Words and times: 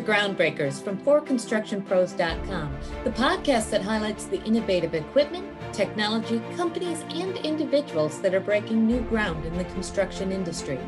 to 0.00 0.06
Groundbreakers 0.06 0.82
from 0.82 0.96
ForConstructionPros.com, 0.98 2.76
the 3.04 3.10
podcast 3.10 3.70
that 3.70 3.82
highlights 3.82 4.24
the 4.24 4.42
innovative 4.44 4.94
equipment, 4.94 5.46
technology, 5.72 6.40
companies, 6.56 7.04
and 7.10 7.36
individuals 7.38 8.20
that 8.22 8.34
are 8.34 8.40
breaking 8.40 8.86
new 8.86 9.00
ground 9.02 9.44
in 9.44 9.56
the 9.58 9.64
construction 9.64 10.32
industry. 10.32 10.78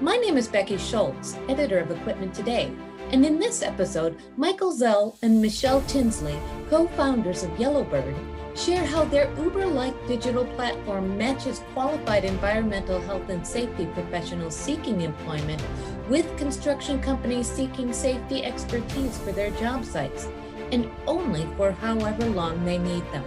My 0.00 0.16
name 0.16 0.36
is 0.36 0.48
Becky 0.48 0.78
Schultz, 0.78 1.36
editor 1.48 1.78
of 1.78 1.90
Equipment 1.90 2.32
Today, 2.32 2.72
and 3.10 3.24
in 3.24 3.38
this 3.38 3.62
episode, 3.62 4.18
Michael 4.36 4.72
Zell 4.72 5.18
and 5.22 5.42
Michelle 5.42 5.82
Tinsley, 5.82 6.38
co 6.70 6.86
founders 6.88 7.42
of 7.42 7.50
Yellowbird, 7.58 8.16
share 8.56 8.84
how 8.84 9.04
their 9.04 9.30
Uber 9.38 9.66
like 9.66 9.94
digital 10.06 10.44
platform 10.44 11.18
matches 11.18 11.62
qualified 11.74 12.24
environmental 12.24 13.00
health 13.02 13.28
and 13.28 13.46
safety 13.46 13.86
professionals 13.94 14.56
seeking 14.56 15.02
employment 15.02 15.62
with 16.08 16.36
construction 16.38 17.00
companies 17.00 17.46
seeking 17.46 17.92
safety 17.92 18.44
expertise 18.44 19.18
for 19.18 19.32
their 19.32 19.50
job 19.52 19.84
sites, 19.84 20.28
and 20.72 20.90
only 21.06 21.46
for 21.56 21.72
however 21.72 22.26
long 22.30 22.64
they 22.64 22.78
need 22.78 23.04
them. 23.12 23.24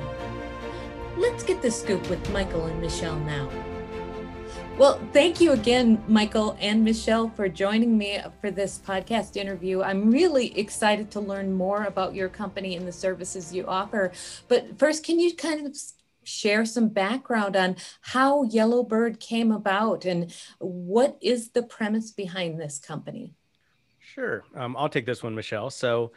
Let's 1.17 1.43
get 1.43 1.61
the 1.61 1.71
scoop 1.71 2.09
with 2.09 2.29
Michael 2.31 2.65
and 2.65 2.79
Michelle 2.81 3.19
now. 3.19 3.49
Well, 4.77 4.99
thank 5.13 5.39
you 5.39 5.51
again, 5.51 6.03
Michael 6.07 6.57
and 6.59 6.83
Michelle, 6.83 7.29
for 7.29 7.47
joining 7.47 7.97
me 7.97 8.19
for 8.39 8.49
this 8.49 8.79
podcast 8.83 9.35
interview. 9.35 9.83
I'm 9.83 10.09
really 10.09 10.57
excited 10.57 11.11
to 11.11 11.19
learn 11.19 11.53
more 11.53 11.83
about 11.83 12.15
your 12.15 12.29
company 12.29 12.75
and 12.75 12.87
the 12.87 12.91
services 12.91 13.53
you 13.53 13.67
offer. 13.67 14.11
But 14.47 14.79
first, 14.79 15.03
can 15.03 15.19
you 15.19 15.35
kind 15.35 15.67
of 15.67 15.75
share 16.23 16.65
some 16.65 16.89
background 16.89 17.55
on 17.55 17.75
how 18.01 18.43
Yellowbird 18.43 19.19
came 19.19 19.51
about 19.51 20.05
and 20.05 20.33
what 20.59 21.17
is 21.21 21.49
the 21.49 21.63
premise 21.63 22.11
behind 22.11 22.59
this 22.59 22.79
company? 22.79 23.33
Sure. 23.99 24.43
Um, 24.55 24.75
I'll 24.77 24.89
take 24.89 25.05
this 25.05 25.23
one, 25.23 25.35
Michelle. 25.35 25.69
So, 25.69 26.11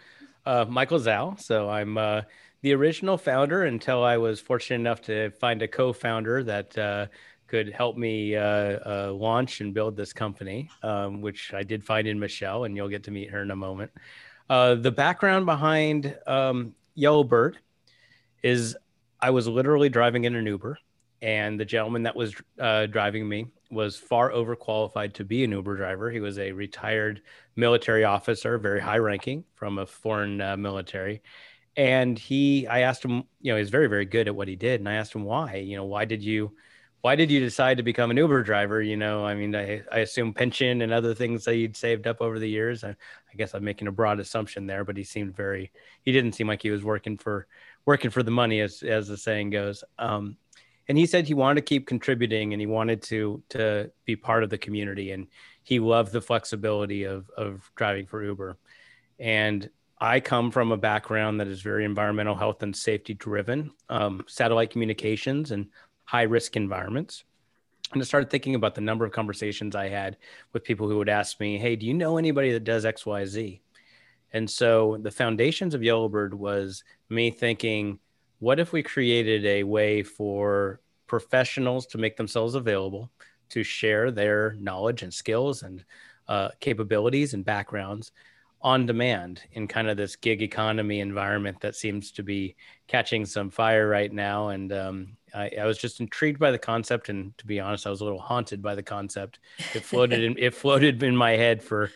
uh, 0.47 0.65
Michael 0.69 0.99
Zell. 0.99 1.37
So, 1.39 1.71
I'm 1.71 1.97
uh, 1.97 2.23
the 2.63 2.75
original 2.75 3.19
founder 3.19 3.65
until 3.65 4.03
I 4.03 4.17
was 4.17 4.41
fortunate 4.41 4.81
enough 4.81 5.03
to 5.03 5.31
find 5.33 5.61
a 5.63 5.69
co 5.69 5.93
founder 5.93 6.43
that 6.45 6.77
uh, 6.77 7.07
could 7.47 7.73
help 7.73 7.97
me 7.97 8.37
uh, 8.37 8.43
uh, 8.43 9.13
launch 9.13 9.61
and 9.61 9.75
build 9.75 9.97
this 9.97 10.13
company, 10.13 10.71
um, 10.83 11.21
which 11.21 11.53
I 11.53 11.63
did 11.63 11.85
find 11.85 12.09
in 12.09 12.19
Michelle, 12.19 12.65
and 12.65 12.75
you'll 12.75 12.89
get 12.89 13.05
to 13.05 13.11
meet 13.11 13.31
her 13.31 13.43
in 13.43 13.51
a 13.51 13.57
moment. 13.57 13.93
Uh, 14.49 14.75
the 14.75 14.91
background 14.91 15.47
behind 15.47 16.17
um, 16.27 16.75
Yellowbird 16.95 17.59
is 18.43 18.77
I 19.25 19.31
was 19.31 19.49
literally 19.49 19.89
driving 19.89 20.25
in 20.25 20.35
an 20.35 20.45
Uber, 20.45 20.77
and 21.23 21.59
the 21.59 21.65
gentleman 21.65 22.03
that 22.03 22.15
was 22.15 22.35
uh, 22.61 22.85
driving 22.85 23.27
me 23.27 23.47
was 23.71 23.97
far 23.97 24.31
overqualified 24.31 25.15
to 25.15 25.25
be 25.25 25.45
an 25.45 25.53
Uber 25.53 25.77
driver. 25.77 26.11
He 26.11 26.21
was 26.21 26.39
a 26.39 26.53
retired 26.53 27.23
military 27.57 28.05
officer, 28.05 28.59
very 28.59 28.81
high 28.81 28.99
ranking 28.99 29.45
from 29.55 29.79
a 29.79 29.87
foreign 29.87 30.43
uh, 30.43 30.59
military. 30.59 31.23
And 31.75 32.19
he, 32.19 32.67
I 32.67 32.81
asked 32.81 33.03
him, 33.03 33.25
you 33.41 33.51
know, 33.51 33.57
he's 33.57 33.71
very, 33.71 33.87
very 33.87 34.05
good 34.05 34.29
at 34.29 34.37
what 34.37 34.47
he 34.47 34.57
did. 34.57 34.81
And 34.81 34.89
I 34.91 34.97
asked 34.97 35.15
him 35.15 35.25
why, 35.25 35.55
you 35.55 35.75
know, 35.75 35.87
why 35.87 36.05
did 36.05 36.23
you, 36.23 36.53
why 37.01 37.17
did 37.17 37.31
you 37.31 37.41
decide 37.41 37.79
to 37.79 37.83
become 37.83 38.11
an 38.11 38.19
Uber 38.19 38.43
driver? 38.43 38.83
You 38.83 38.99
know, 38.99 39.25
I 39.25 39.35
mean, 39.35 39.57
I, 39.57 39.81
I 39.91 40.01
assume 40.01 40.35
pension 40.35 40.83
and 40.83 40.93
other 40.93 41.15
things 41.15 41.47
that 41.47 41.57
you'd 41.57 41.79
saved 41.79 42.07
up 42.07 42.21
over 42.21 42.39
the 42.39 42.49
years. 42.59 42.85
I, 42.85 42.91
I 42.91 43.37
guess 43.39 43.55
I'm 43.55 43.65
making 43.65 43.89
a 43.89 43.93
broad 43.93 44.21
assumption 44.21 44.67
there, 44.67 44.85
but 44.85 44.99
he 44.99 45.05
seemed 45.05 45.35
very, 45.35 45.73
he 46.03 46.13
didn't 46.13 46.33
seem 46.33 46.47
like 46.47 46.63
he 46.63 46.71
was 46.71 46.85
working 46.85 47.17
for, 47.17 47.47
working 47.87 48.11
for 48.11 48.23
the 48.23 48.31
money 48.31 48.61
as, 48.61 48.83
as 48.83 49.09
the 49.09 49.17
saying 49.17 49.51
goes. 49.51 49.85
Um, 49.99 50.37
and 50.89 50.99
he 50.99 51.07
said 51.07 51.27
he 51.27 51.35
wanted 51.35 51.57
to 51.57 51.63
keep 51.63 51.87
contributing 51.87 52.53
and 52.53 52.61
he 52.61 52.67
wanted 52.67 53.03
to, 53.03 53.43
to 53.51 53.91
be 54.05 54.17
part 54.17 54.43
of 54.43 54.51
the 54.51 54.59
community. 54.59 55.13
And 55.13 55.27
he 55.63 55.79
loved 55.79 56.13
the 56.13 56.21
flexibility 56.21 57.05
of, 57.05 57.31
of 57.37 57.71
driving 57.75 58.07
for 58.07 58.23
Uber. 58.23 58.59
And 59.19 59.69
I 59.99 60.21
come 60.21 60.51
from 60.51 60.73
a 60.73 60.77
background 60.77 61.41
that 61.41 61.49
is 61.49 61.63
very 61.63 61.85
environmental 61.85 62.35
health 62.35 62.63
and 62.63 62.77
safety 62.77 63.15
driven, 63.15 63.71
um, 63.89 64.25
satellite 64.27 64.71
communications 64.71 65.51
and 65.51 65.69
high 66.05 66.23
risk 66.23 66.57
environments. 66.57 67.25
And 67.93 68.03
I 68.03 68.05
started 68.05 68.29
thinking 68.29 68.55
about 68.55 68.75
the 68.75 68.81
number 68.81 69.05
of 69.05 69.13
conversations 69.13 69.77
I 69.77 69.89
had 69.89 70.17
with 70.53 70.65
people 70.65 70.89
who 70.89 70.99
would 70.99 71.09
ask 71.09 71.39
me, 71.41 71.59
Hey, 71.59 71.77
do 71.77 71.87
you 71.87 71.95
know 71.95 72.19
anybody 72.19 72.53
that 72.53 72.65
does 72.65 72.85
XYZ? 72.85 73.61
And 74.35 74.51
so 74.51 74.99
the 75.01 75.13
foundations 75.13 75.75
of 75.75 75.83
Yellowbird 75.83 76.35
was 76.35 76.83
me 77.09 77.31
thinking, 77.31 78.01
what 78.41 78.59
if 78.59 78.73
we 78.73 78.83
created 78.83 79.47
a 79.47 79.63
way 79.63 80.03
for 80.03 80.81
professionals 81.07 81.87
to 81.87 81.99
make 81.99 82.17
themselves 82.17 82.57
available 82.57 83.11
to 83.51 83.63
share 83.63 84.11
their 84.11 84.57
knowledge 84.59 85.03
and 85.03 85.15
skills 85.15 85.63
and 85.63 85.85
uh, 86.27 86.49
capabilities 86.59 87.33
and 87.33 87.45
backgrounds 87.45 88.11
on 88.61 88.87
demand 88.87 89.43
in 89.53 89.69
kind 89.69 89.89
of 89.89 89.97
this 89.97 90.17
gig 90.17 90.43
economy 90.43 91.01
environment 91.01 91.61
that 91.61 91.77
seems 91.77 92.11
to 92.11 92.23
be 92.23 92.57
catching 92.89 93.25
some 93.25 93.51
fire 93.51 93.89
right 93.89 94.13
now. 94.13 94.49
And 94.49 94.73
um, 94.73 95.17
I, 95.35 95.51
I, 95.61 95.67
was 95.67 95.77
just 95.77 96.01
intrigued 96.01 96.41
by 96.41 96.51
the 96.51 96.59
concept, 96.59 97.11
and 97.11 97.37
to 97.39 97.47
be 97.47 97.61
honest, 97.61 97.87
I 97.87 97.91
was 97.91 98.01
a 98.01 98.05
little 98.05 98.19
haunted 98.19 98.63
by 98.63 98.75
the 98.75 98.83
concept. 98.83 99.39
It 99.75 99.85
floated 99.85 100.25
in 100.25 100.37
it 100.39 100.55
floated 100.55 101.03
in 101.03 101.15
my 101.15 101.33
head 101.33 101.63
for 101.63 101.91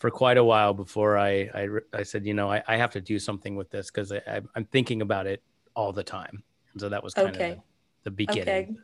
for 0.00 0.10
quite 0.10 0.38
a 0.38 0.44
while 0.44 0.74
before 0.74 1.16
I 1.16 1.50
I, 1.54 1.68
I 1.92 2.02
said, 2.02 2.26
you 2.26 2.34
know, 2.34 2.50
I, 2.50 2.62
I 2.66 2.76
have 2.76 2.90
to 2.92 3.00
do 3.00 3.18
something 3.20 3.54
with 3.54 3.70
this 3.70 3.90
because 3.90 4.12
I'm 4.12 4.64
thinking 4.72 5.02
about 5.02 5.26
it 5.26 5.42
all 5.76 5.92
the 5.92 6.02
time, 6.02 6.42
and 6.72 6.80
so 6.80 6.88
that 6.88 7.04
was 7.04 7.14
kind 7.14 7.28
okay. 7.28 7.50
of 7.52 7.56
the, 7.56 7.62
the 8.04 8.10
beginning. 8.10 8.48
Okay, 8.48 8.76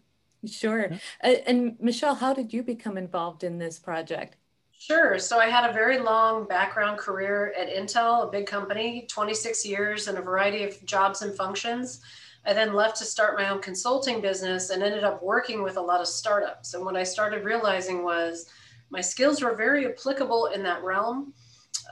sure. 0.47 0.88
Yeah. 0.91 0.99
Uh, 1.25 1.37
and 1.47 1.77
Michelle, 1.81 2.15
how 2.15 2.32
did 2.32 2.53
you 2.53 2.62
become 2.62 2.97
involved 2.97 3.43
in 3.43 3.59
this 3.59 3.78
project? 3.78 4.37
Sure. 4.78 5.19
So 5.19 5.38
I 5.38 5.47
had 5.47 5.69
a 5.69 5.72
very 5.72 5.99
long 5.99 6.47
background 6.47 6.99
career 6.99 7.54
at 7.59 7.75
Intel, 7.75 8.28
a 8.28 8.31
big 8.31 8.47
company, 8.47 9.06
26 9.09 9.65
years 9.65 10.06
in 10.06 10.19
a 10.19 10.21
variety 10.21 10.65
of 10.65 10.84
jobs 10.84 11.22
and 11.22 11.34
functions. 11.34 12.03
I 12.44 12.53
then 12.53 12.75
left 12.75 12.98
to 12.98 13.06
start 13.06 13.38
my 13.38 13.48
own 13.48 13.60
consulting 13.60 14.21
business 14.21 14.69
and 14.69 14.83
ended 14.83 15.03
up 15.03 15.22
working 15.22 15.62
with 15.62 15.78
a 15.78 15.81
lot 15.81 16.03
of 16.03 16.06
startups. 16.06 16.75
And 16.75 16.84
what 16.84 16.94
I 16.94 17.03
started 17.04 17.43
realizing 17.43 18.04
was 18.04 18.50
my 18.91 19.00
skills 19.00 19.42
were 19.42 19.54
very 19.54 19.86
applicable 19.86 20.47
in 20.47 20.62
that 20.62 20.82
realm. 20.82 21.32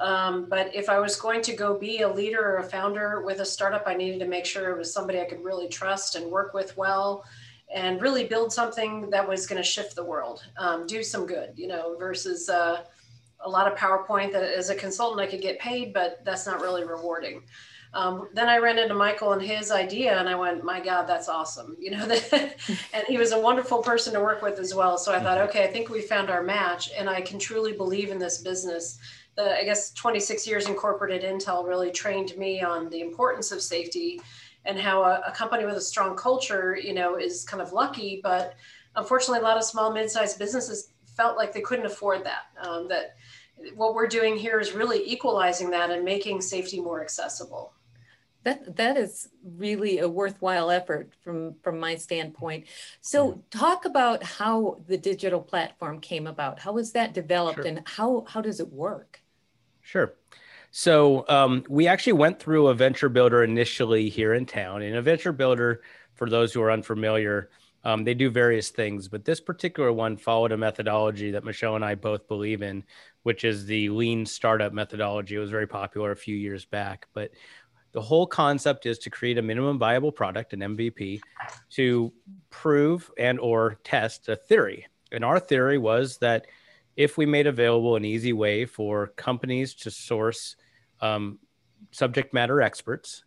Um, 0.00 0.46
but 0.48 0.74
if 0.74 0.88
I 0.88 0.98
was 0.98 1.16
going 1.16 1.42
to 1.42 1.54
go 1.54 1.78
be 1.78 2.00
a 2.00 2.08
leader 2.08 2.40
or 2.40 2.56
a 2.58 2.64
founder 2.64 3.22
with 3.24 3.40
a 3.40 3.44
startup, 3.44 3.84
I 3.86 3.94
needed 3.94 4.18
to 4.20 4.26
make 4.26 4.44
sure 4.44 4.70
it 4.70 4.78
was 4.78 4.92
somebody 4.92 5.20
I 5.20 5.24
could 5.24 5.44
really 5.44 5.68
trust 5.68 6.16
and 6.16 6.30
work 6.30 6.52
with 6.52 6.76
well 6.76 7.24
and 7.72 8.00
really 8.00 8.24
build 8.24 8.52
something 8.52 9.08
that 9.10 9.26
was 9.26 9.46
going 9.46 9.62
to 9.62 9.68
shift 9.68 9.94
the 9.94 10.04
world, 10.04 10.44
um, 10.58 10.86
do 10.86 11.02
some 11.02 11.26
good, 11.26 11.52
you 11.56 11.66
know, 11.66 11.96
versus 11.98 12.48
uh, 12.48 12.82
a 13.40 13.48
lot 13.48 13.70
of 13.70 13.78
PowerPoint 13.78 14.32
that 14.32 14.42
as 14.42 14.70
a 14.70 14.74
consultant 14.74 15.20
I 15.20 15.30
could 15.30 15.40
get 15.42 15.58
paid, 15.58 15.92
but 15.92 16.24
that's 16.24 16.46
not 16.46 16.60
really 16.60 16.84
rewarding. 16.84 17.42
Um, 17.94 18.28
then 18.34 18.48
I 18.48 18.58
ran 18.58 18.78
into 18.78 18.94
Michael 18.94 19.32
and 19.32 19.42
his 19.42 19.70
idea, 19.70 20.18
and 20.18 20.28
I 20.28 20.34
went, 20.34 20.64
"My 20.64 20.80
God, 20.80 21.06
that's 21.06 21.28
awesome!" 21.28 21.76
You 21.84 21.92
know, 21.92 22.04
and 22.92 23.04
he 23.06 23.18
was 23.18 23.32
a 23.32 23.38
wonderful 23.38 23.82
person 23.82 24.12
to 24.14 24.20
work 24.20 24.42
with 24.42 24.58
as 24.58 24.74
well. 24.74 24.98
So 24.98 25.12
I 25.12 25.20
thought, 25.20 25.38
okay, 25.48 25.64
I 25.64 25.68
think 25.68 25.88
we 25.88 26.00
found 26.00 26.30
our 26.30 26.42
match, 26.42 26.90
and 26.96 27.08
I 27.08 27.20
can 27.20 27.38
truly 27.38 27.72
believe 27.72 28.10
in 28.10 28.18
this 28.18 28.38
business. 28.38 28.98
The, 29.36 29.56
I 29.58 29.64
guess 29.64 29.92
26 29.92 30.46
years 30.46 30.68
in 30.68 30.74
corporate 30.74 31.12
at 31.12 31.28
Intel 31.28 31.66
really 31.66 31.90
trained 31.90 32.36
me 32.36 32.62
on 32.62 32.88
the 32.90 33.00
importance 33.00 33.52
of 33.52 33.60
safety 33.60 34.20
and 34.64 34.78
how 34.78 35.02
a, 35.02 35.22
a 35.26 35.32
company 35.32 35.64
with 35.64 35.76
a 35.76 35.80
strong 35.80 36.16
culture, 36.16 36.76
you 36.76 36.94
know, 36.94 37.16
is 37.16 37.44
kind 37.44 37.60
of 37.60 37.72
lucky, 37.72 38.20
but 38.22 38.54
unfortunately, 38.96 39.40
a 39.40 39.42
lot 39.42 39.56
of 39.56 39.64
small, 39.64 39.92
mid-sized 39.92 40.38
businesses 40.38 40.92
felt 41.04 41.36
like 41.36 41.52
they 41.52 41.60
couldn't 41.60 41.86
afford 41.86 42.24
that. 42.24 42.46
Um, 42.60 42.88
that 42.88 43.16
what 43.74 43.94
we're 43.94 44.06
doing 44.06 44.36
here 44.36 44.58
is 44.58 44.72
really 44.72 45.02
equalizing 45.08 45.70
that 45.70 45.90
and 45.90 46.04
making 46.04 46.40
safety 46.40 46.80
more 46.80 47.02
accessible. 47.02 47.72
That 48.44 48.76
that 48.76 48.96
is 48.96 49.28
really 49.42 49.98
a 49.98 50.08
worthwhile 50.08 50.70
effort 50.70 51.12
from 51.22 51.54
from 51.62 51.80
my 51.80 51.96
standpoint. 51.96 52.66
So, 53.00 53.42
talk 53.50 53.84
about 53.84 54.22
how 54.22 54.82
the 54.86 54.98
digital 54.98 55.40
platform 55.40 56.00
came 56.00 56.26
about. 56.26 56.60
How 56.60 56.72
was 56.72 56.92
that 56.92 57.14
developed, 57.14 57.56
sure. 57.56 57.66
and 57.66 57.82
how 57.86 58.24
how 58.28 58.40
does 58.40 58.60
it 58.60 58.72
work? 58.72 59.20
Sure. 59.80 60.14
So 60.76 61.24
um, 61.28 61.64
we 61.68 61.86
actually 61.86 62.14
went 62.14 62.40
through 62.40 62.66
a 62.66 62.74
venture 62.74 63.08
builder 63.08 63.44
initially 63.44 64.08
here 64.08 64.34
in 64.34 64.44
town. 64.44 64.82
And 64.82 64.96
a 64.96 65.02
venture 65.02 65.30
builder, 65.30 65.82
for 66.14 66.28
those 66.28 66.52
who 66.52 66.60
are 66.62 66.70
unfamiliar, 66.72 67.50
um, 67.84 68.02
they 68.02 68.14
do 68.14 68.30
various 68.30 68.70
things, 68.70 69.08
but 69.08 69.24
this 69.24 69.40
particular 69.40 69.92
one 69.92 70.16
followed 70.16 70.52
a 70.52 70.56
methodology 70.56 71.30
that 71.30 71.44
Michelle 71.44 71.76
and 71.76 71.84
I 71.84 71.94
both 71.94 72.26
believe 72.26 72.62
in, 72.62 72.82
which 73.22 73.44
is 73.44 73.66
the 73.66 73.90
lean 73.90 74.24
startup 74.24 74.72
methodology. 74.72 75.36
It 75.36 75.38
was 75.38 75.50
very 75.50 75.66
popular 75.66 76.10
a 76.10 76.16
few 76.16 76.34
years 76.34 76.64
back, 76.64 77.06
but 77.12 77.30
the 77.94 78.02
whole 78.02 78.26
concept 78.26 78.86
is 78.86 78.98
to 78.98 79.10
create 79.10 79.38
a 79.38 79.42
minimum 79.42 79.78
viable 79.78 80.12
product, 80.12 80.52
an 80.52 80.60
MVP, 80.60 81.20
to 81.70 82.12
prove 82.50 83.10
and 83.16 83.38
or 83.38 83.78
test 83.84 84.28
a 84.28 84.36
theory. 84.36 84.86
And 85.12 85.24
our 85.24 85.38
theory 85.38 85.78
was 85.78 86.18
that 86.18 86.46
if 86.96 87.16
we 87.16 87.24
made 87.24 87.46
available 87.46 87.94
an 87.94 88.04
easy 88.04 88.32
way 88.32 88.66
for 88.66 89.08
companies 89.16 89.74
to 89.74 89.90
source 89.92 90.56
um, 91.00 91.38
subject 91.92 92.34
matter 92.34 92.60
experts 92.60 93.22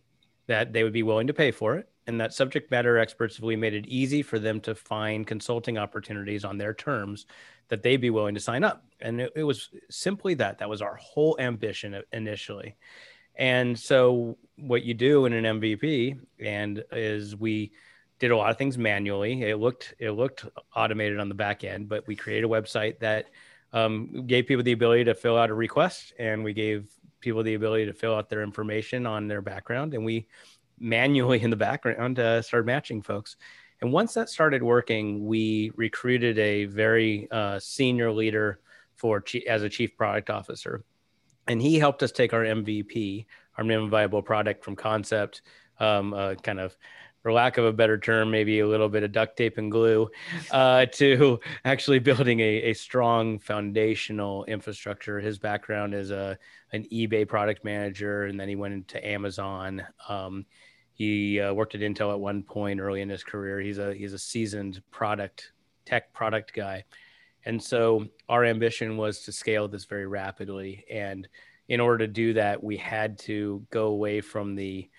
that 0.47 0.73
they 0.73 0.83
would 0.83 0.93
be 0.93 1.03
willing 1.03 1.27
to 1.27 1.33
pay 1.33 1.51
for 1.51 1.77
it 1.77 1.89
and 2.07 2.19
that 2.19 2.33
subject 2.33 2.71
matter 2.71 2.97
experts, 2.97 3.37
if 3.37 3.43
we 3.43 3.55
made 3.55 3.73
it 3.73 3.85
easy 3.87 4.21
for 4.21 4.39
them 4.39 4.61
to 4.61 4.75
find 4.75 5.27
consulting 5.27 5.77
opportunities 5.77 6.45
on 6.45 6.57
their 6.57 6.73
terms 6.73 7.25
that 7.67 7.83
they'd 7.83 7.97
be 7.97 8.09
willing 8.09 8.33
to 8.33 8.39
sign 8.41 8.63
up. 8.63 8.85
And 9.01 9.19
it, 9.21 9.33
it 9.35 9.43
was 9.43 9.69
simply 9.89 10.33
that. 10.35 10.57
That 10.59 10.69
was 10.69 10.81
our 10.81 10.95
whole 10.95 11.35
ambition 11.39 12.01
initially. 12.13 12.75
And 13.37 13.77
so 13.77 14.37
what 14.57 14.83
you 14.83 14.93
do 14.93 15.25
in 15.25 15.33
an 15.33 15.61
MVP 15.61 16.19
and 16.39 16.83
is 16.91 17.35
we 17.35 17.71
did 18.19 18.31
a 18.31 18.37
lot 18.37 18.49
of 18.49 18.57
things 18.57 18.77
manually. 18.77 19.43
It 19.43 19.57
looked 19.57 19.93
it 19.99 20.11
looked 20.11 20.45
automated 20.75 21.19
on 21.19 21.29
the 21.29 21.35
back 21.35 21.63
end, 21.63 21.87
but 21.87 22.07
we 22.07 22.15
created 22.15 22.45
a 22.45 22.49
website 22.49 22.99
that 22.99 23.27
um, 23.73 24.25
gave 24.25 24.47
people 24.47 24.63
the 24.63 24.71
ability 24.71 25.03
to 25.05 25.13
fill 25.13 25.37
out 25.37 25.49
a 25.49 25.53
request, 25.53 26.13
and 26.17 26.43
we 26.43 26.53
gave 26.53 26.89
people 27.19 27.43
the 27.43 27.53
ability 27.53 27.85
to 27.85 27.93
fill 27.93 28.15
out 28.15 28.29
their 28.29 28.41
information 28.41 29.05
on 29.05 29.27
their 29.27 29.41
background, 29.41 29.93
and 29.93 30.03
we 30.03 30.27
manually 30.79 31.41
in 31.41 31.49
the 31.49 31.55
background 31.55 32.19
uh, 32.19 32.41
started 32.41 32.65
matching 32.65 33.01
folks. 33.01 33.37
And 33.81 33.91
once 33.91 34.15
that 34.15 34.29
started 34.29 34.63
working, 34.63 35.25
we 35.25 35.71
recruited 35.75 36.39
a 36.39 36.65
very 36.65 37.27
uh, 37.29 37.59
senior 37.59 38.11
leader 38.11 38.59
for 38.95 39.23
as 39.47 39.61
a 39.61 39.69
chief 39.69 39.95
product 39.95 40.31
officer, 40.31 40.83
and 41.47 41.61
he 41.61 41.79
helped 41.79 42.03
us 42.03 42.11
take 42.11 42.33
our 42.33 42.44
MVP, 42.44 43.25
our 43.57 43.63
minimum 43.63 43.89
viable 43.89 44.21
product, 44.21 44.63
from 44.63 44.75
concept, 44.75 45.41
um, 45.79 46.13
uh, 46.13 46.35
kind 46.35 46.59
of 46.59 46.75
for 47.21 47.33
lack 47.33 47.57
of 47.57 47.65
a 47.65 47.73
better 47.73 47.97
term, 47.97 48.31
maybe 48.31 48.59
a 48.59 48.67
little 48.67 48.88
bit 48.88 49.03
of 49.03 49.11
duct 49.11 49.35
tape 49.35 49.57
and 49.57 49.71
glue, 49.71 50.09
uh, 50.51 50.85
to 50.94 51.39
actually 51.65 51.99
building 51.99 52.39
a, 52.39 52.69
a 52.69 52.73
strong 52.73 53.39
foundational 53.39 54.45
infrastructure. 54.45 55.19
His 55.19 55.38
background 55.38 55.94
is 55.94 56.11
a 56.11 56.38
an 56.71 56.85
eBay 56.91 57.27
product 57.27 57.63
manager, 57.63 58.25
and 58.25 58.39
then 58.39 58.47
he 58.47 58.55
went 58.55 58.73
into 58.73 59.05
Amazon. 59.05 59.83
Um, 60.07 60.45
he 60.94 61.39
uh, 61.39 61.53
worked 61.53 61.75
at 61.75 61.81
Intel 61.81 62.11
at 62.11 62.19
one 62.19 62.44
point 62.44 62.79
early 62.79 63.01
in 63.01 63.09
his 63.09 63.23
career. 63.23 63.59
He's 63.59 63.77
a 63.77 63.94
he's 63.94 64.13
a 64.13 64.19
seasoned 64.19 64.81
product 64.91 65.51
tech 65.85 66.13
product 66.13 66.53
guy, 66.53 66.83
and 67.47 67.63
so 67.63 68.05
our 68.27 68.44
ambition 68.44 68.97
was 68.97 69.21
to 69.21 69.31
scale 69.31 69.69
this 69.69 69.85
very 69.85 70.05
rapidly. 70.05 70.83
And 70.91 71.27
in 71.69 71.79
order 71.79 72.05
to 72.05 72.11
do 72.11 72.33
that, 72.33 72.61
we 72.61 72.75
had 72.75 73.17
to 73.19 73.65
go 73.69 73.88
away 73.88 74.19
from 74.19 74.55
the 74.55 74.89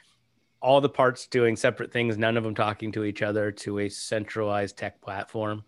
all 0.60 0.80
the 0.80 0.88
parts 0.88 1.26
doing 1.28 1.54
separate 1.54 1.92
things, 1.92 2.18
none 2.18 2.36
of 2.36 2.42
them 2.42 2.54
talking 2.54 2.90
to 2.90 3.04
each 3.04 3.22
other, 3.22 3.52
to 3.52 3.80
a 3.80 3.88
centralized 3.88 4.76
tech 4.76 5.00
platform. 5.00 5.62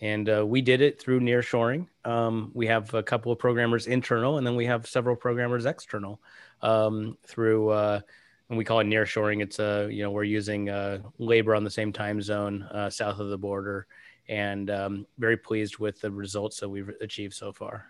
And 0.00 0.28
uh, 0.28 0.44
we 0.44 0.60
did 0.60 0.80
it 0.80 1.00
through 1.00 1.20
nearshoring. 1.20 1.86
Um, 2.04 2.50
we 2.52 2.66
have 2.66 2.92
a 2.94 3.02
couple 3.02 3.30
of 3.30 3.38
programmers 3.38 3.86
internal, 3.86 4.38
and 4.38 4.46
then 4.46 4.56
we 4.56 4.66
have 4.66 4.88
several 4.88 5.14
programmers 5.14 5.66
external 5.66 6.20
um, 6.62 7.16
through. 7.26 7.68
Uh, 7.68 8.00
and 8.48 8.58
we 8.58 8.64
call 8.64 8.80
it 8.80 8.84
nearshoring. 8.84 9.42
It's 9.42 9.58
a 9.58 9.84
uh, 9.84 9.86
you 9.86 10.02
know 10.02 10.10
we're 10.10 10.24
using 10.24 10.68
uh, 10.68 10.98
labor 11.18 11.54
on 11.54 11.64
the 11.64 11.70
same 11.70 11.92
time 11.92 12.20
zone 12.20 12.62
uh, 12.64 12.90
south 12.90 13.20
of 13.20 13.28
the 13.28 13.38
border, 13.38 13.86
and 14.28 14.70
um, 14.70 15.06
very 15.18 15.36
pleased 15.36 15.78
with 15.78 16.00
the 16.00 16.10
results 16.10 16.60
that 16.60 16.68
we've 16.68 16.90
achieved 17.00 17.34
so 17.34 17.52
far. 17.52 17.86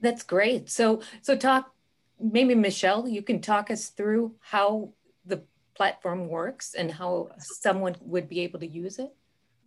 That's 0.00 0.22
great. 0.22 0.68
So 0.70 1.00
so 1.22 1.36
talk 1.36 1.72
maybe 2.20 2.54
Michelle, 2.54 3.08
you 3.08 3.22
can 3.22 3.40
talk 3.40 3.70
us 3.70 3.88
through 3.88 4.34
how 4.40 4.92
the 5.24 5.42
platform 5.74 6.28
works 6.28 6.74
and 6.74 6.90
how 6.90 7.30
someone 7.38 7.96
would 8.00 8.28
be 8.28 8.40
able 8.40 8.58
to 8.60 8.66
use 8.66 8.98
it. 8.98 9.14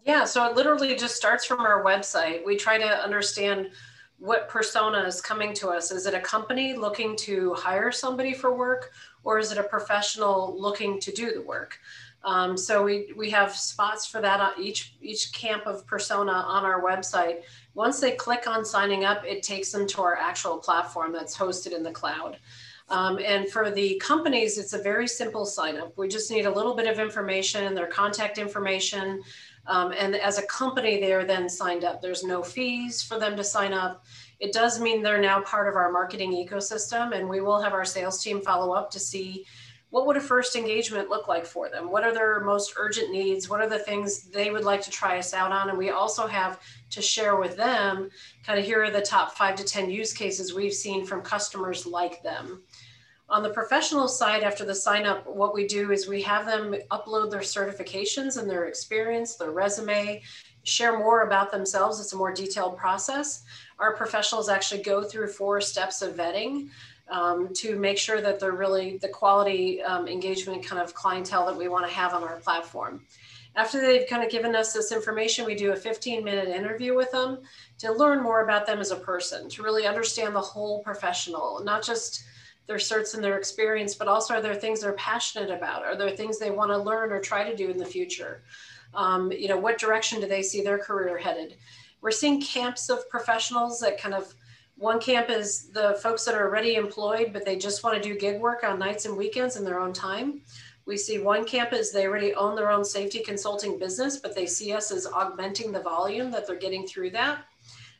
Yeah, 0.03 0.25
so 0.25 0.45
it 0.45 0.55
literally 0.55 0.95
just 0.95 1.15
starts 1.15 1.45
from 1.45 1.59
our 1.59 1.83
website. 1.83 2.45
We 2.45 2.55
try 2.55 2.77
to 2.77 3.03
understand 3.03 3.69
what 4.17 4.49
persona 4.49 4.99
is 5.03 5.21
coming 5.21 5.53
to 5.55 5.69
us. 5.69 5.91
Is 5.91 6.05
it 6.05 6.13
a 6.13 6.19
company 6.19 6.73
looking 6.73 7.15
to 7.17 7.53
hire 7.53 7.91
somebody 7.91 8.33
for 8.33 8.55
work, 8.55 8.91
or 9.23 9.39
is 9.39 9.51
it 9.51 9.57
a 9.57 9.63
professional 9.63 10.55
looking 10.59 10.99
to 11.01 11.11
do 11.11 11.33
the 11.33 11.41
work? 11.41 11.79
Um, 12.23 12.57
so 12.57 12.83
we, 12.83 13.13
we 13.15 13.29
have 13.29 13.55
spots 13.55 14.05
for 14.05 14.19
that 14.21 14.41
on 14.41 14.51
each 14.61 14.95
each 15.01 15.31
camp 15.31 15.65
of 15.65 15.87
persona 15.87 16.31
on 16.31 16.65
our 16.65 16.81
website. 16.83 17.43
Once 17.75 17.99
they 17.99 18.11
click 18.11 18.47
on 18.47 18.65
signing 18.65 19.05
up, 19.05 19.23
it 19.25 19.41
takes 19.41 19.71
them 19.71 19.87
to 19.87 20.01
our 20.01 20.15
actual 20.15 20.57
platform 20.57 21.13
that's 21.13 21.37
hosted 21.37 21.73
in 21.73 21.83
the 21.83 21.91
cloud. 21.91 22.37
Um, 22.89 23.19
and 23.23 23.47
for 23.47 23.69
the 23.69 24.01
companies, 24.03 24.57
it's 24.57 24.73
a 24.73 24.81
very 24.81 25.07
simple 25.07 25.45
sign 25.45 25.77
up. 25.77 25.95
We 25.95 26.07
just 26.07 26.31
need 26.31 26.45
a 26.45 26.51
little 26.51 26.75
bit 26.75 26.87
of 26.87 26.99
information, 26.99 27.75
their 27.75 27.87
contact 27.87 28.37
information, 28.39 29.21
um, 29.67 29.93
and 29.97 30.15
as 30.15 30.39
a 30.39 30.45
company, 30.47 30.99
they 30.99 31.13
are 31.13 31.23
then 31.23 31.47
signed 31.47 31.83
up. 31.83 32.01
There's 32.01 32.23
no 32.23 32.41
fees 32.41 33.03
for 33.03 33.19
them 33.19 33.37
to 33.37 33.43
sign 33.43 33.71
up. 33.71 34.03
It 34.39 34.51
does 34.51 34.79
mean 34.79 35.03
they're 35.03 35.21
now 35.21 35.41
part 35.41 35.67
of 35.67 35.75
our 35.75 35.91
marketing 35.91 36.31
ecosystem, 36.31 37.15
and 37.15 37.29
we 37.29 37.39
will 37.41 37.61
have 37.61 37.73
our 37.73 37.85
sales 37.85 38.23
team 38.23 38.41
follow 38.41 38.73
up 38.73 38.89
to 38.91 38.99
see 38.99 39.45
what 39.91 40.05
would 40.05 40.17
a 40.17 40.21
first 40.21 40.55
engagement 40.55 41.09
look 41.09 41.27
like 41.27 41.45
for 41.45 41.69
them? 41.69 41.89
What 41.89 42.03
are 42.03 42.13
their 42.13 42.41
most 42.41 42.73
urgent 42.77 43.11
needs? 43.11 43.49
What 43.49 43.61
are 43.61 43.69
the 43.69 43.79
things 43.79 44.23
they 44.23 44.51
would 44.51 44.63
like 44.63 44.81
to 44.83 44.91
try 44.91 45.17
us 45.17 45.33
out 45.33 45.51
on? 45.51 45.69
And 45.69 45.77
we 45.77 45.89
also 45.89 46.27
have 46.27 46.59
to 46.91 47.01
share 47.01 47.37
with 47.37 47.57
them 47.57 48.09
kind 48.45 48.59
of 48.59 48.65
here 48.65 48.83
are 48.83 48.91
the 48.91 49.01
top 49.01 49.35
five 49.35 49.55
to 49.55 49.63
10 49.63 49.89
use 49.89 50.13
cases 50.13 50.53
we've 50.53 50.73
seen 50.73 51.05
from 51.05 51.21
customers 51.21 51.85
like 51.87 52.21
them. 52.21 52.61
On 53.29 53.43
the 53.43 53.49
professional 53.49 54.07
side, 54.07 54.41
after 54.43 54.65
the 54.65 54.73
sign 54.73 55.05
up, 55.05 55.27
what 55.27 55.53
we 55.53 55.67
do 55.67 55.91
is 55.91 56.07
we 56.07 56.21
have 56.23 56.45
them 56.45 56.75
upload 56.89 57.29
their 57.29 57.41
certifications 57.41 58.39
and 58.39 58.49
their 58.49 58.65
experience, 58.65 59.35
their 59.35 59.51
resume, 59.51 60.21
share 60.63 60.97
more 60.97 61.21
about 61.21 61.51
themselves. 61.51 61.99
It's 61.99 62.13
a 62.13 62.17
more 62.17 62.33
detailed 62.33 62.77
process. 62.77 63.43
Our 63.77 63.95
professionals 63.95 64.49
actually 64.49 64.81
go 64.81 65.03
through 65.03 65.27
four 65.27 65.61
steps 65.61 66.01
of 66.01 66.15
vetting 66.15 66.69
um, 67.09 67.49
to 67.55 67.77
make 67.77 67.97
sure 67.97 68.21
that 68.21 68.39
they're 68.39 68.51
really 68.51 68.97
the 68.97 69.09
quality 69.09 69.81
um, 69.83 70.07
engagement 70.07 70.65
kind 70.65 70.81
of 70.81 70.93
clientele 70.93 71.45
that 71.45 71.57
we 71.57 71.67
want 71.67 71.87
to 71.87 71.93
have 71.93 72.13
on 72.13 72.23
our 72.23 72.37
platform. 72.37 73.01
After 73.55 73.81
they've 73.81 74.07
kind 74.07 74.23
of 74.23 74.29
given 74.29 74.55
us 74.55 74.73
this 74.73 74.91
information, 74.91 75.45
we 75.45 75.55
do 75.55 75.71
a 75.71 75.75
15 75.75 76.23
minute 76.23 76.47
interview 76.49 76.95
with 76.95 77.11
them 77.11 77.39
to 77.79 77.91
learn 77.91 78.21
more 78.21 78.43
about 78.43 78.65
them 78.65 78.79
as 78.79 78.91
a 78.91 78.95
person, 78.95 79.49
to 79.49 79.63
really 79.63 79.85
understand 79.85 80.35
the 80.35 80.41
whole 80.41 80.83
professional, 80.83 81.61
not 81.63 81.83
just 81.83 82.23
their 82.67 82.77
certs 82.77 83.15
and 83.15 83.23
their 83.23 83.37
experience, 83.37 83.95
but 83.95 84.07
also 84.07 84.35
are 84.35 84.41
there 84.41 84.53
things 84.53 84.81
they're 84.81 84.93
passionate 84.93 85.49
about? 85.49 85.83
Are 85.83 85.97
there 85.97 86.11
things 86.11 86.37
they 86.37 86.51
want 86.51 86.69
to 86.69 86.77
learn 86.77 87.11
or 87.11 87.19
try 87.19 87.43
to 87.49 87.55
do 87.55 87.69
in 87.69 87.77
the 87.77 87.85
future? 87.85 88.43
Um, 88.93 89.31
you 89.31 89.47
know, 89.47 89.57
what 89.57 89.79
direction 89.79 90.21
do 90.21 90.27
they 90.27 90.43
see 90.43 90.61
their 90.61 90.77
career 90.77 91.17
headed? 91.17 91.55
We're 92.01 92.11
seeing 92.11 92.41
camps 92.41 92.89
of 92.89 93.09
professionals 93.09 93.79
that 93.79 93.99
kind 93.99 94.13
of 94.13 94.33
one 94.79 94.99
camp 95.01 95.29
is 95.29 95.69
the 95.71 95.99
folks 96.01 96.23
that 96.23 96.35
are 96.35 96.47
already 96.47 96.75
employed, 96.75 97.33
but 97.33 97.43
they 97.43 97.57
just 97.57 97.83
want 97.83 98.01
to 98.01 98.01
do 98.01 98.17
gig 98.17 98.39
work 98.39 98.63
on 98.63 98.79
nights 98.79 99.05
and 99.05 99.15
weekends 99.15 99.57
in 99.57 99.65
their 99.65 99.79
own 99.79 99.91
time. 99.91 100.41
We 100.85 100.95
see 100.95 101.19
one 101.19 101.43
camp 101.43 101.73
is 101.73 101.91
they 101.91 102.07
already 102.07 102.33
own 102.33 102.55
their 102.55 102.71
own 102.71 102.85
safety 102.85 103.19
consulting 103.19 103.77
business, 103.77 104.17
but 104.17 104.33
they 104.33 104.45
see 104.45 104.71
us 104.71 104.89
as 104.89 105.05
augmenting 105.05 105.73
the 105.73 105.81
volume 105.81 106.31
that 106.31 106.47
they're 106.47 106.55
getting 106.55 106.87
through 106.87 107.09
that. 107.11 107.43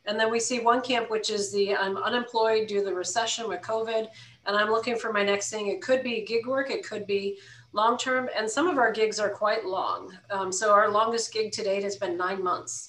And 0.05 0.17
then 0.17 0.31
we 0.31 0.39
see 0.39 0.61
one 0.61 0.81
camp, 0.81 1.09
which 1.09 1.29
is 1.29 1.51
the 1.51 1.75
I'm 1.75 1.97
unemployed 1.97 2.67
due 2.67 2.79
to 2.79 2.85
the 2.85 2.93
recession 2.93 3.49
with 3.49 3.61
COVID, 3.61 4.07
and 4.45 4.55
I'm 4.55 4.71
looking 4.71 4.97
for 4.97 5.11
my 5.11 5.23
next 5.23 5.51
thing. 5.51 5.67
It 5.67 5.81
could 5.81 6.01
be 6.01 6.21
gig 6.21 6.47
work, 6.47 6.71
it 6.71 6.87
could 6.87 7.05
be 7.05 7.39
long 7.73 7.97
term, 7.97 8.29
and 8.35 8.49
some 8.49 8.67
of 8.67 8.77
our 8.77 8.93
gigs 8.93 9.19
are 9.19 9.29
quite 9.29 9.65
long. 9.65 10.17
Um, 10.31 10.49
so 10.51 10.71
our 10.71 10.89
longest 10.89 11.33
gig 11.33 11.51
to 11.51 11.63
date 11.63 11.83
has 11.83 11.97
been 11.97 12.15
nine 12.15 12.41
months. 12.41 12.88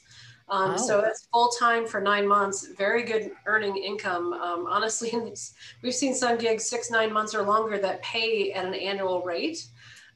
Um, 0.51 0.77
So 0.77 1.01
that's 1.01 1.27
full 1.33 1.49
time 1.59 1.87
for 1.87 2.01
nine 2.01 2.27
months, 2.27 2.67
very 2.77 3.05
good 3.05 3.31
earning 3.47 3.77
income. 3.77 4.33
Um, 4.33 4.67
honestly, 4.69 5.13
we've 5.83 5.95
seen 5.95 6.15
some 6.15 6.37
gigs 6.39 6.69
six, 6.69 6.91
nine 6.91 7.13
months 7.13 7.35
or 7.35 7.43
longer 7.43 7.79
that 7.79 8.03
pay 8.03 8.53
at 8.53 8.65
an 8.65 8.75
annual 8.75 9.23
rate. 9.23 9.65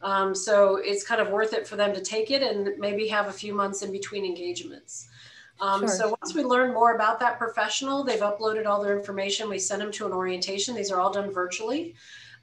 Um, 0.02 0.34
so 0.34 0.76
it's 0.76 1.06
kind 1.06 1.20
of 1.20 1.30
worth 1.30 1.54
it 1.54 1.66
for 1.66 1.76
them 1.76 1.94
to 1.94 2.00
take 2.00 2.30
it 2.30 2.42
and 2.42 2.78
maybe 2.78 3.08
have 3.08 3.28
a 3.28 3.32
few 3.32 3.54
months 3.54 3.82
in 3.82 3.90
between 3.90 4.24
engagements. 4.24 5.08
Um, 5.60 5.82
sure. 5.82 5.88
So 5.88 6.08
once 6.20 6.34
we 6.34 6.42
learn 6.42 6.74
more 6.74 6.94
about 6.94 7.20
that 7.20 7.38
professional, 7.38 8.04
they've 8.04 8.20
uploaded 8.20 8.66
all 8.66 8.82
their 8.82 8.98
information. 8.98 9.48
We 9.48 9.58
send 9.58 9.80
them 9.80 9.92
to 9.92 10.06
an 10.06 10.12
orientation. 10.12 10.74
These 10.74 10.90
are 10.90 11.00
all 11.00 11.12
done 11.12 11.32
virtually. 11.32 11.94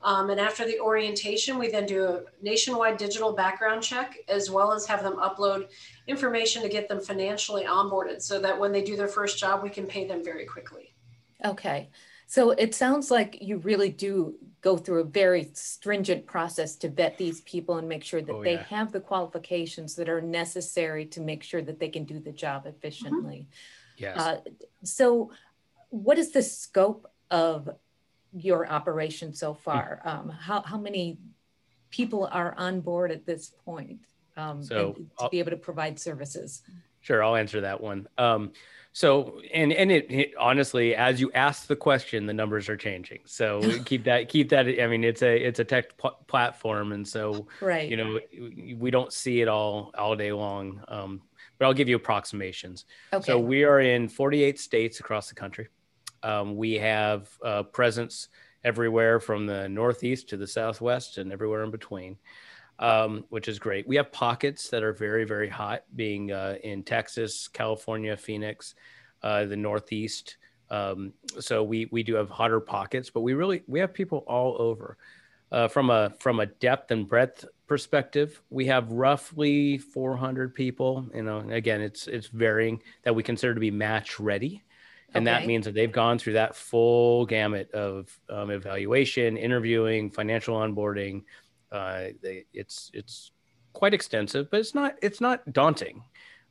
Um, 0.03 0.29
and 0.29 0.39
after 0.39 0.65
the 0.65 0.79
orientation, 0.79 1.59
we 1.59 1.69
then 1.69 1.85
do 1.85 2.05
a 2.05 2.21
nationwide 2.41 2.97
digital 2.97 3.33
background 3.33 3.83
check, 3.83 4.17
as 4.27 4.49
well 4.49 4.71
as 4.71 4.85
have 4.87 5.03
them 5.03 5.17
upload 5.17 5.67
information 6.07 6.61
to 6.63 6.69
get 6.69 6.89
them 6.89 6.99
financially 6.99 7.65
onboarded 7.65 8.21
so 8.21 8.39
that 8.39 8.59
when 8.59 8.71
they 8.71 8.81
do 8.81 8.95
their 8.95 9.07
first 9.07 9.37
job, 9.37 9.61
we 9.61 9.69
can 9.69 9.85
pay 9.85 10.07
them 10.07 10.23
very 10.23 10.45
quickly. 10.45 10.93
Okay. 11.45 11.89
So 12.25 12.51
it 12.51 12.73
sounds 12.73 13.11
like 13.11 13.39
you 13.41 13.57
really 13.57 13.89
do 13.89 14.35
go 14.61 14.77
through 14.77 15.01
a 15.01 15.03
very 15.03 15.49
stringent 15.53 16.25
process 16.25 16.75
to 16.77 16.87
vet 16.87 17.17
these 17.17 17.41
people 17.41 17.77
and 17.77 17.89
make 17.89 18.03
sure 18.03 18.21
that 18.21 18.33
oh, 18.33 18.43
they 18.43 18.53
yeah. 18.53 18.63
have 18.63 18.91
the 18.91 19.01
qualifications 19.01 19.95
that 19.95 20.07
are 20.07 20.21
necessary 20.21 21.05
to 21.07 21.19
make 21.19 21.43
sure 21.43 21.61
that 21.61 21.79
they 21.79 21.89
can 21.89 22.05
do 22.05 22.19
the 22.19 22.31
job 22.31 22.65
efficiently. 22.65 23.47
Mm-hmm. 23.49 24.03
Yes. 24.03 24.17
Uh, 24.17 24.39
so, 24.83 25.31
what 25.89 26.17
is 26.17 26.31
the 26.31 26.41
scope 26.41 27.05
of 27.29 27.69
your 28.33 28.67
operation 28.67 29.33
so 29.33 29.53
far? 29.53 30.01
Um, 30.03 30.29
how, 30.29 30.61
how 30.61 30.77
many 30.77 31.17
people 31.89 32.27
are 32.31 32.53
on 32.57 32.81
board 32.81 33.11
at 33.11 33.25
this 33.25 33.49
point 33.65 33.99
um, 34.37 34.63
so 34.63 34.93
to 34.93 35.07
I'll, 35.19 35.29
be 35.29 35.39
able 35.39 35.51
to 35.51 35.57
provide 35.57 35.99
services? 35.99 36.61
Sure, 37.01 37.23
I'll 37.23 37.35
answer 37.35 37.61
that 37.61 37.81
one. 37.81 38.07
Um, 38.17 38.51
so, 38.93 39.39
and 39.53 39.71
and 39.71 39.91
it, 39.91 40.11
it, 40.11 40.33
honestly, 40.37 40.95
as 40.95 41.21
you 41.21 41.31
ask 41.33 41.67
the 41.67 41.75
question, 41.75 42.25
the 42.25 42.33
numbers 42.33 42.67
are 42.67 42.75
changing. 42.75 43.19
So 43.25 43.61
keep 43.85 44.03
that 44.03 44.27
keep 44.27 44.49
that. 44.49 44.67
I 44.67 44.87
mean, 44.87 45.03
it's 45.03 45.21
a 45.21 45.35
it's 45.35 45.59
a 45.59 45.63
tech 45.63 45.97
pl- 45.97 46.17
platform, 46.27 46.91
and 46.91 47.07
so 47.07 47.47
right. 47.61 47.89
You 47.89 47.97
know, 47.97 48.19
we 48.77 48.91
don't 48.91 49.13
see 49.13 49.41
it 49.41 49.47
all 49.47 49.91
all 49.97 50.15
day 50.15 50.33
long. 50.33 50.83
Um, 50.87 51.21
but 51.57 51.67
I'll 51.67 51.73
give 51.73 51.87
you 51.87 51.95
approximations. 51.95 52.85
Okay. 53.13 53.23
So 53.23 53.37
we 53.37 53.63
are 53.63 53.79
in 53.79 54.09
48 54.09 54.59
states 54.59 54.99
across 54.99 55.29
the 55.29 55.35
country. 55.35 55.67
Um, 56.23 56.55
we 56.55 56.73
have 56.75 57.29
uh, 57.43 57.63
presence 57.63 58.29
everywhere 58.63 59.19
from 59.19 59.45
the 59.47 59.67
northeast 59.69 60.29
to 60.29 60.37
the 60.37 60.47
southwest 60.47 61.17
and 61.17 61.31
everywhere 61.31 61.63
in 61.63 61.71
between 61.71 62.17
um, 62.81 63.25
which 63.29 63.47
is 63.47 63.59
great. 63.59 63.87
We 63.87 63.95
have 63.95 64.11
pockets 64.11 64.69
that 64.69 64.83
are 64.83 64.91
very, 64.91 65.23
very 65.23 65.47
hot, 65.47 65.83
being 65.95 66.31
uh, 66.31 66.55
in 66.63 66.83
Texas, 66.83 67.47
California, 67.47 68.17
Phoenix, 68.17 68.75
uh, 69.21 69.45
the 69.45 69.55
Northeast. 69.55 70.37
Um, 70.71 71.13
so 71.39 71.63
we 71.63 71.87
we 71.91 72.01
do 72.01 72.15
have 72.15 72.29
hotter 72.29 72.59
pockets, 72.59 73.09
but 73.09 73.21
we 73.21 73.33
really 73.33 73.63
we 73.67 73.79
have 73.79 73.93
people 73.93 74.23
all 74.27 74.59
over. 74.59 74.97
Uh, 75.51 75.67
from 75.67 75.89
a 75.89 76.11
from 76.19 76.39
a 76.39 76.45
depth 76.45 76.91
and 76.91 77.07
breadth 77.07 77.45
perspective, 77.67 78.41
we 78.49 78.65
have 78.65 78.91
roughly 78.91 79.77
400 79.77 80.55
people. 80.55 81.05
You 81.13 81.23
know, 81.23 81.39
again, 81.49 81.81
it's 81.81 82.07
it's 82.07 82.27
varying 82.27 82.81
that 83.03 83.13
we 83.13 83.21
consider 83.21 83.53
to 83.53 83.59
be 83.59 83.69
match 83.69 84.19
ready, 84.19 84.63
and 85.13 85.27
okay. 85.27 85.39
that 85.39 85.47
means 85.47 85.65
that 85.65 85.73
they've 85.73 85.91
gone 85.91 86.17
through 86.17 86.33
that 86.33 86.55
full 86.55 87.25
gamut 87.25 87.71
of 87.71 88.17
um, 88.29 88.49
evaluation, 88.49 89.37
interviewing, 89.37 90.09
financial 90.09 90.55
onboarding, 90.55 91.23
uh, 91.71 92.07
they, 92.21 92.45
it's 92.53 92.91
it's 92.93 93.31
quite 93.73 93.93
extensive, 93.93 94.49
but 94.51 94.59
it's 94.59 94.75
not 94.75 94.95
it's 95.01 95.21
not 95.21 95.51
daunting. 95.53 96.03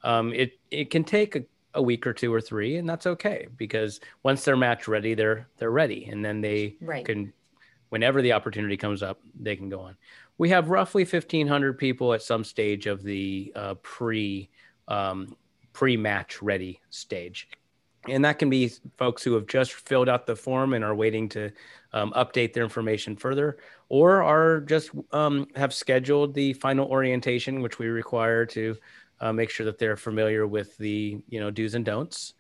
Um, 0.03 0.33
it 0.33 0.59
it 0.71 0.91
can 0.91 1.05
take 1.05 1.37
a, 1.37 1.45
a, 1.75 1.83
week 1.83 2.07
or 2.07 2.13
two 2.13 2.33
or 2.33 2.41
three, 2.41 2.77
and 2.77 2.89
that's 2.89 3.07
okay 3.07 3.49
because 3.57 4.01
once 4.23 4.45
they're 4.45 4.57
match 4.57 4.89
ready, 4.89 5.15
they're 5.15 5.47
they're 5.59 5.71
ready, 5.71 6.09
and 6.11 6.25
then 6.25 6.41
they 6.41 6.77
right. 6.81 7.05
can, 7.05 7.33
whenever 7.91 8.23
the 8.23 8.33
opportunity 8.33 8.77
comes 8.77 9.03
up, 9.03 9.21
they 9.39 9.57
can 9.57 9.69
go 9.69 9.81
on. 9.81 9.97
We 10.39 10.49
have 10.51 10.71
roughly 10.71 11.05
fifteen 11.05 11.47
hundred 11.47 11.77
people 11.77 12.15
at 12.15 12.23
some 12.23 12.45
stage 12.45 12.87
of 12.87 13.03
the 13.03 13.53
uh, 13.55 13.75
pre 13.83 14.49
um, 14.89 15.37
pre 15.75 15.99
match 15.99 16.41
ready 16.41 16.81
stage, 16.89 17.49
and 18.09 18.25
that 18.25 18.39
can 18.39 18.49
be 18.49 18.73
folks 18.97 19.23
who 19.23 19.35
have 19.35 19.47
just 19.47 19.73
filled 19.73 20.09
out 20.09 20.27
the 20.27 20.37
form 20.37 20.73
and 20.73 20.85
are 20.85 20.95
waiting 20.95 21.29
to 21.31 21.51
um, 21.93 22.13
update 22.13 22.53
their 22.53 22.65
information 22.65 23.17
further, 23.17 23.59
or 23.89 24.23
are 24.23 24.61
just 24.61 24.91
um, 25.13 25.47
have 25.55 25.75
scheduled 25.75 26.35
the 26.35 26.53
final 26.55 26.89
orientation, 26.89 27.61
which 27.61 27.79
we 27.79 27.89
require 27.89 28.47
to 28.47 28.77
uh, 29.21 29.33
make 29.33 29.51
sure 29.51 29.67
that 29.67 29.79
they're 29.79 29.97
familiar 29.97 30.47
with 30.47 30.77
the 30.79 31.23
you 31.29 31.41
know 31.41 31.51
do's 31.51 31.75
and 31.75 31.85
don'ts. 31.85 32.35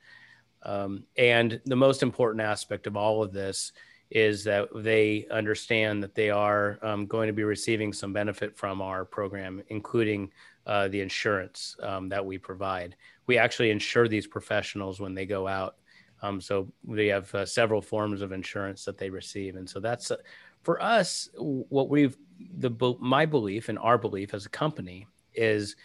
Um, 0.63 1.05
and 1.17 1.61
the 1.65 1.77
most 1.77 2.03
important 2.03 2.43
aspect 2.43 2.87
of 2.87 2.97
all 2.97 3.23
of 3.23 3.33
this 3.33 3.73
is 4.11 4.45
that 4.45 4.69
they 4.75 5.27
understand 5.31 6.03
that 6.03 6.15
they 6.15 6.31
are 6.31 6.79
um, 6.83 7.07
going 7.07 7.27
to 7.27 7.33
be 7.33 7.45
receiving 7.45 7.93
some 7.93 8.13
benefit 8.13 8.57
from 8.57 8.83
our 8.83 9.05
program, 9.05 9.63
including 9.69 10.31
uh, 10.67 10.89
the 10.89 11.01
insurance 11.01 11.77
um, 11.83 12.09
that 12.09 12.25
we 12.25 12.39
provide. 12.39 12.97
We 13.27 13.39
actually 13.39 13.71
insure 13.71 14.09
these 14.09 14.27
professionals 14.27 15.01
when 15.01 15.15
they 15.15 15.27
go 15.27 15.47
out 15.47 15.77
um, 16.23 16.41
so 16.41 16.71
we 16.85 17.07
have 17.09 17.35
uh, 17.35 17.47
several 17.47 17.81
forms 17.81 18.21
of 18.23 18.33
insurance 18.33 18.85
that 18.85 18.99
they 18.99 19.11
receive, 19.11 19.57
and 19.57 19.69
so 19.69 19.81
that's 19.81 20.11
uh, 20.11 20.17
for 20.63 20.83
us. 20.83 21.29
What 21.37 21.89
we've 21.89 22.17
the 22.59 22.71
my 23.01 23.27
belief 23.27 23.69
and 23.69 23.79
our 23.79 23.99
belief 23.99 24.35
as 24.35 24.47
a 24.47 24.51
company 24.51 25.07
is 25.35 25.77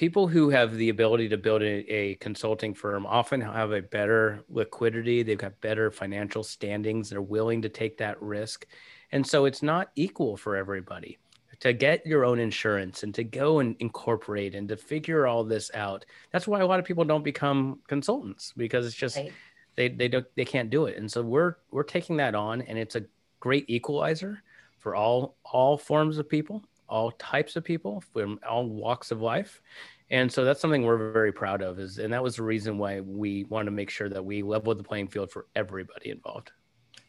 people 0.00 0.26
who 0.26 0.48
have 0.48 0.76
the 0.76 0.88
ability 0.88 1.28
to 1.28 1.36
build 1.36 1.60
a, 1.60 1.84
a, 1.92 2.14
consulting 2.14 2.72
firm 2.72 3.04
often 3.04 3.38
have 3.38 3.72
a 3.72 3.82
better 3.82 4.42
liquidity 4.48 5.22
they've 5.22 5.36
got 5.36 5.60
better 5.60 5.90
financial 5.90 6.42
standings 6.42 7.10
they're 7.10 7.20
willing 7.20 7.60
to 7.60 7.68
take 7.68 7.98
that 7.98 8.20
risk 8.22 8.64
and 9.12 9.26
so 9.26 9.44
it's 9.44 9.62
not 9.62 9.90
equal 9.96 10.38
for 10.38 10.56
everybody 10.56 11.18
to 11.58 11.74
get 11.74 12.06
your 12.06 12.24
own 12.24 12.38
insurance 12.38 13.02
and 13.02 13.14
to 13.14 13.22
go 13.22 13.58
and 13.58 13.76
incorporate 13.80 14.54
and 14.54 14.66
to 14.70 14.78
figure 14.78 15.26
all 15.26 15.44
this 15.44 15.70
out. 15.74 16.06
That's 16.32 16.48
why 16.48 16.60
a 16.60 16.66
lot 16.66 16.80
of 16.80 16.86
people 16.86 17.04
don't 17.04 17.22
become 17.22 17.80
consultants 17.86 18.54
because 18.56 18.86
it's 18.86 18.96
just 18.96 19.18
right. 19.18 19.30
they 19.76 19.88
they 19.88 20.08
don't 20.08 20.24
they 20.36 20.46
can't 20.46 20.70
do 20.70 20.86
it. 20.86 20.96
And 20.96 21.12
so 21.12 21.20
we're 21.20 21.56
we're 21.70 21.82
taking 21.82 22.16
that 22.16 22.34
on 22.34 22.62
and 22.62 22.78
it's 22.78 22.96
a 22.96 23.04
great 23.40 23.66
equalizer 23.68 24.42
for 24.78 24.94
all 24.94 25.36
all 25.44 25.76
forms 25.76 26.16
of 26.16 26.30
people, 26.30 26.64
all 26.90 27.12
types 27.12 27.56
of 27.56 27.64
people 27.64 28.02
from 28.12 28.38
all 28.48 28.66
walks 28.66 29.10
of 29.10 29.22
life. 29.22 29.62
And 30.10 30.30
so 30.30 30.44
that's 30.44 30.60
something 30.60 30.82
we're 30.82 31.12
very 31.12 31.32
proud 31.32 31.62
of 31.62 31.78
is 31.78 31.98
and 31.98 32.12
that 32.12 32.22
was 32.22 32.36
the 32.36 32.42
reason 32.42 32.76
why 32.76 33.00
we 33.00 33.44
want 33.44 33.66
to 33.66 33.70
make 33.70 33.90
sure 33.90 34.08
that 34.08 34.24
we 34.24 34.42
level 34.42 34.74
the 34.74 34.82
playing 34.82 35.08
field 35.08 35.30
for 35.30 35.46
everybody 35.54 36.10
involved. 36.10 36.50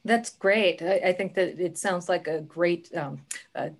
That's 0.05 0.29
great. 0.31 0.81
I, 0.81 0.95
I, 1.05 1.13
think 1.13 1.35
that 1.35 1.59
it 1.59 1.77
sounds 1.77 2.09
like 2.09 2.27
a 2.27 2.41
great 2.41 2.89
um, 2.95 3.21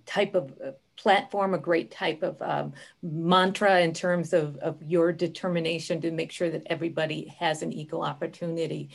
type 0.06 0.36
of 0.36 0.52
uh, 0.64 0.70
platform, 0.96 1.54
a 1.54 1.58
great 1.58 1.90
type 1.90 2.22
of 2.22 2.40
um, 2.40 2.72
mantra 3.02 3.80
in 3.80 3.92
terms 3.92 4.32
of, 4.32 4.56
of 4.58 4.80
your 4.82 5.12
determination 5.12 6.00
to 6.00 6.12
make 6.12 6.30
sure 6.30 6.50
that 6.50 6.66
everybody 6.66 7.34
has 7.38 7.62
an 7.62 7.72
equal 7.72 8.02
opportunity. 8.02 8.90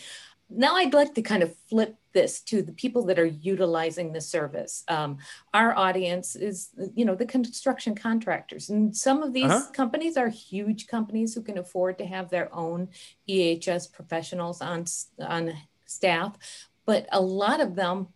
Now, 0.50 0.76
I'd 0.76 0.94
like 0.94 1.14
to 1.16 1.22
kind 1.22 1.44
of 1.44 1.56
flip 1.70 1.96
this 2.14 2.42
to 2.42 2.62
the 2.62 2.72
people 2.72 3.06
that 3.06 3.20
are 3.20 3.26
utilizing 3.26 4.12
the 4.12 4.22
service. 4.22 4.84
Um, 4.88 5.18
our 5.54 5.78
audience 5.78 6.36
is, 6.36 6.70
you 6.96 7.06
know, 7.06 7.16
the 7.16 7.26
construction 7.26 7.96
contractors. 7.96 8.70
And 8.70 8.96
some 8.96 9.22
of 9.24 9.34
these 9.34 9.52
uh-huh. 9.52 9.72
companies 9.74 10.18
are 10.18 10.30
huge 10.30 10.88
companies 10.88 11.34
who 11.34 11.42
can 11.42 11.58
afford 11.58 11.98
to 11.98 12.06
have 12.06 12.30
their 12.30 12.54
own 12.56 12.90
EHS 13.30 13.92
professionals 13.92 14.62
on, 14.62 14.86
on 15.20 15.54
staff 15.86 16.38
but 16.88 17.06
a 17.12 17.22
lot 17.22 17.60
of 17.60 17.76
them 17.76 18.08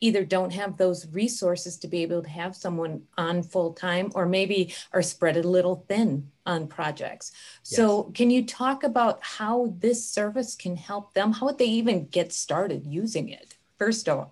either 0.00 0.24
don't 0.24 0.52
have 0.52 0.76
those 0.76 1.06
resources 1.12 1.78
to 1.78 1.88
be 1.88 2.02
able 2.02 2.22
to 2.22 2.28
have 2.28 2.54
someone 2.54 3.02
on 3.16 3.42
full 3.42 3.72
time 3.72 4.10
or 4.14 4.26
maybe 4.26 4.74
are 4.92 5.02
spread 5.02 5.36
a 5.36 5.42
little 5.42 5.84
thin 5.88 6.30
on 6.44 6.66
projects. 6.66 7.32
Yes. 7.64 7.76
So, 7.76 8.04
can 8.14 8.30
you 8.30 8.44
talk 8.44 8.84
about 8.84 9.18
how 9.22 9.74
this 9.78 10.06
service 10.06 10.54
can 10.54 10.76
help 10.76 11.14
them? 11.14 11.32
How 11.32 11.46
would 11.46 11.58
they 11.58 11.64
even 11.64 12.06
get 12.06 12.32
started 12.32 12.86
using 12.86 13.28
it? 13.30 13.56
First 13.78 14.08
off, 14.08 14.30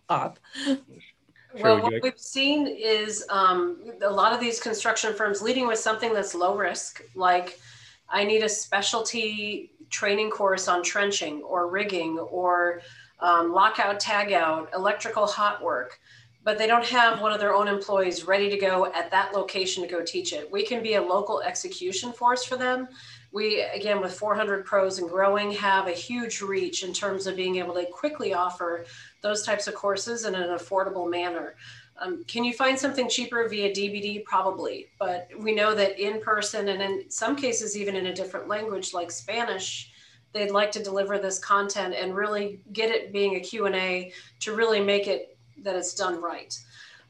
well, 1.61 1.81
what 1.81 2.03
we've 2.03 2.19
seen 2.19 2.67
is 2.67 3.25
um, 3.29 3.79
a 4.03 4.11
lot 4.11 4.33
of 4.33 4.41
these 4.41 4.61
construction 4.61 5.15
firms 5.15 5.41
leading 5.41 5.67
with 5.67 5.79
something 5.79 6.13
that's 6.13 6.35
low 6.35 6.57
risk, 6.57 7.03
like 7.15 7.61
I 8.09 8.25
need 8.25 8.43
a 8.43 8.49
specialty 8.49 9.73
training 9.91 10.31
course 10.31 10.67
on 10.67 10.83
trenching 10.83 11.43
or 11.43 11.69
rigging 11.69 12.19
or 12.19 12.81
um, 13.25 13.53
lockout, 13.53 13.99
tagout, 13.99 14.73
electrical 14.75 15.27
hot 15.27 15.63
work, 15.63 15.99
but 16.45 16.59
they 16.59 16.67
don't 16.67 16.85
have 16.85 17.23
one 17.23 17.33
of 17.33 17.41
their 17.41 17.55
own 17.55 17.69
employees 17.69 18.27
ready 18.27 18.51
to 18.51 18.59
go 18.59 18.93
at 18.93 19.11
that 19.11 19.33
location 19.33 19.83
to 19.83 19.89
go 19.89 20.05
teach 20.05 20.35
it. 20.35 20.53
We 20.53 20.63
can 20.63 20.83
be 20.83 20.95
a 20.95 21.03
local 21.03 21.41
execution 21.41 22.13
force 22.13 22.45
for 22.45 22.59
them. 22.59 22.87
We, 23.33 23.63
again, 23.63 24.03
with 24.03 24.13
400 24.13 24.67
pros 24.67 24.99
and 24.99 25.09
growing, 25.09 25.51
have 25.53 25.89
a 25.89 25.93
huge 25.93 26.43
reach 26.43 26.85
in 26.85 26.93
terms 26.93 27.27
of 27.27 27.35
being 27.35 27.57
able 27.57 27.73
to 27.75 27.87
quickly 27.87 28.35
offer 28.35 28.85
those 29.23 29.43
types 29.43 29.67
of 29.67 29.75
courses 29.75 30.27
in 30.27 30.35
an 30.35 30.51
affordable 30.51 31.11
manner. 31.11 31.55
Um, 31.97 32.25
can 32.25 32.45
you 32.45 32.53
find 32.53 32.79
something 32.79 33.09
cheaper 33.09 33.49
via 33.49 33.73
DVD? 33.73 34.23
Probably, 34.23 34.89
but 34.99 35.31
we 35.39 35.55
know 35.55 35.75
that 35.75 35.99
in 35.99 36.21
person 36.21 36.69
and 36.69 36.83
in 36.83 37.11
some 37.11 37.37
cases, 37.37 37.75
even 37.75 37.97
in 37.97 38.07
a 38.07 38.15
different 38.15 38.49
language 38.49 38.93
like 38.93 39.11
Spanish, 39.11 39.94
they'd 40.35 40.51
like 40.51 40.71
to 40.73 40.83
deliver 40.83 41.19
this 41.19 41.39
content 41.39 41.95
and 41.95 42.15
really 42.15 42.61
get 42.73 42.91
it 42.91 43.13
being 43.13 43.37
a 43.37 43.41
q&a 43.41 44.13
to 44.41 44.55
really 44.55 44.81
make 44.81 45.07
it 45.07 45.39
that 45.63 45.77
it's 45.77 45.95
done 45.95 46.21
right. 46.21 46.59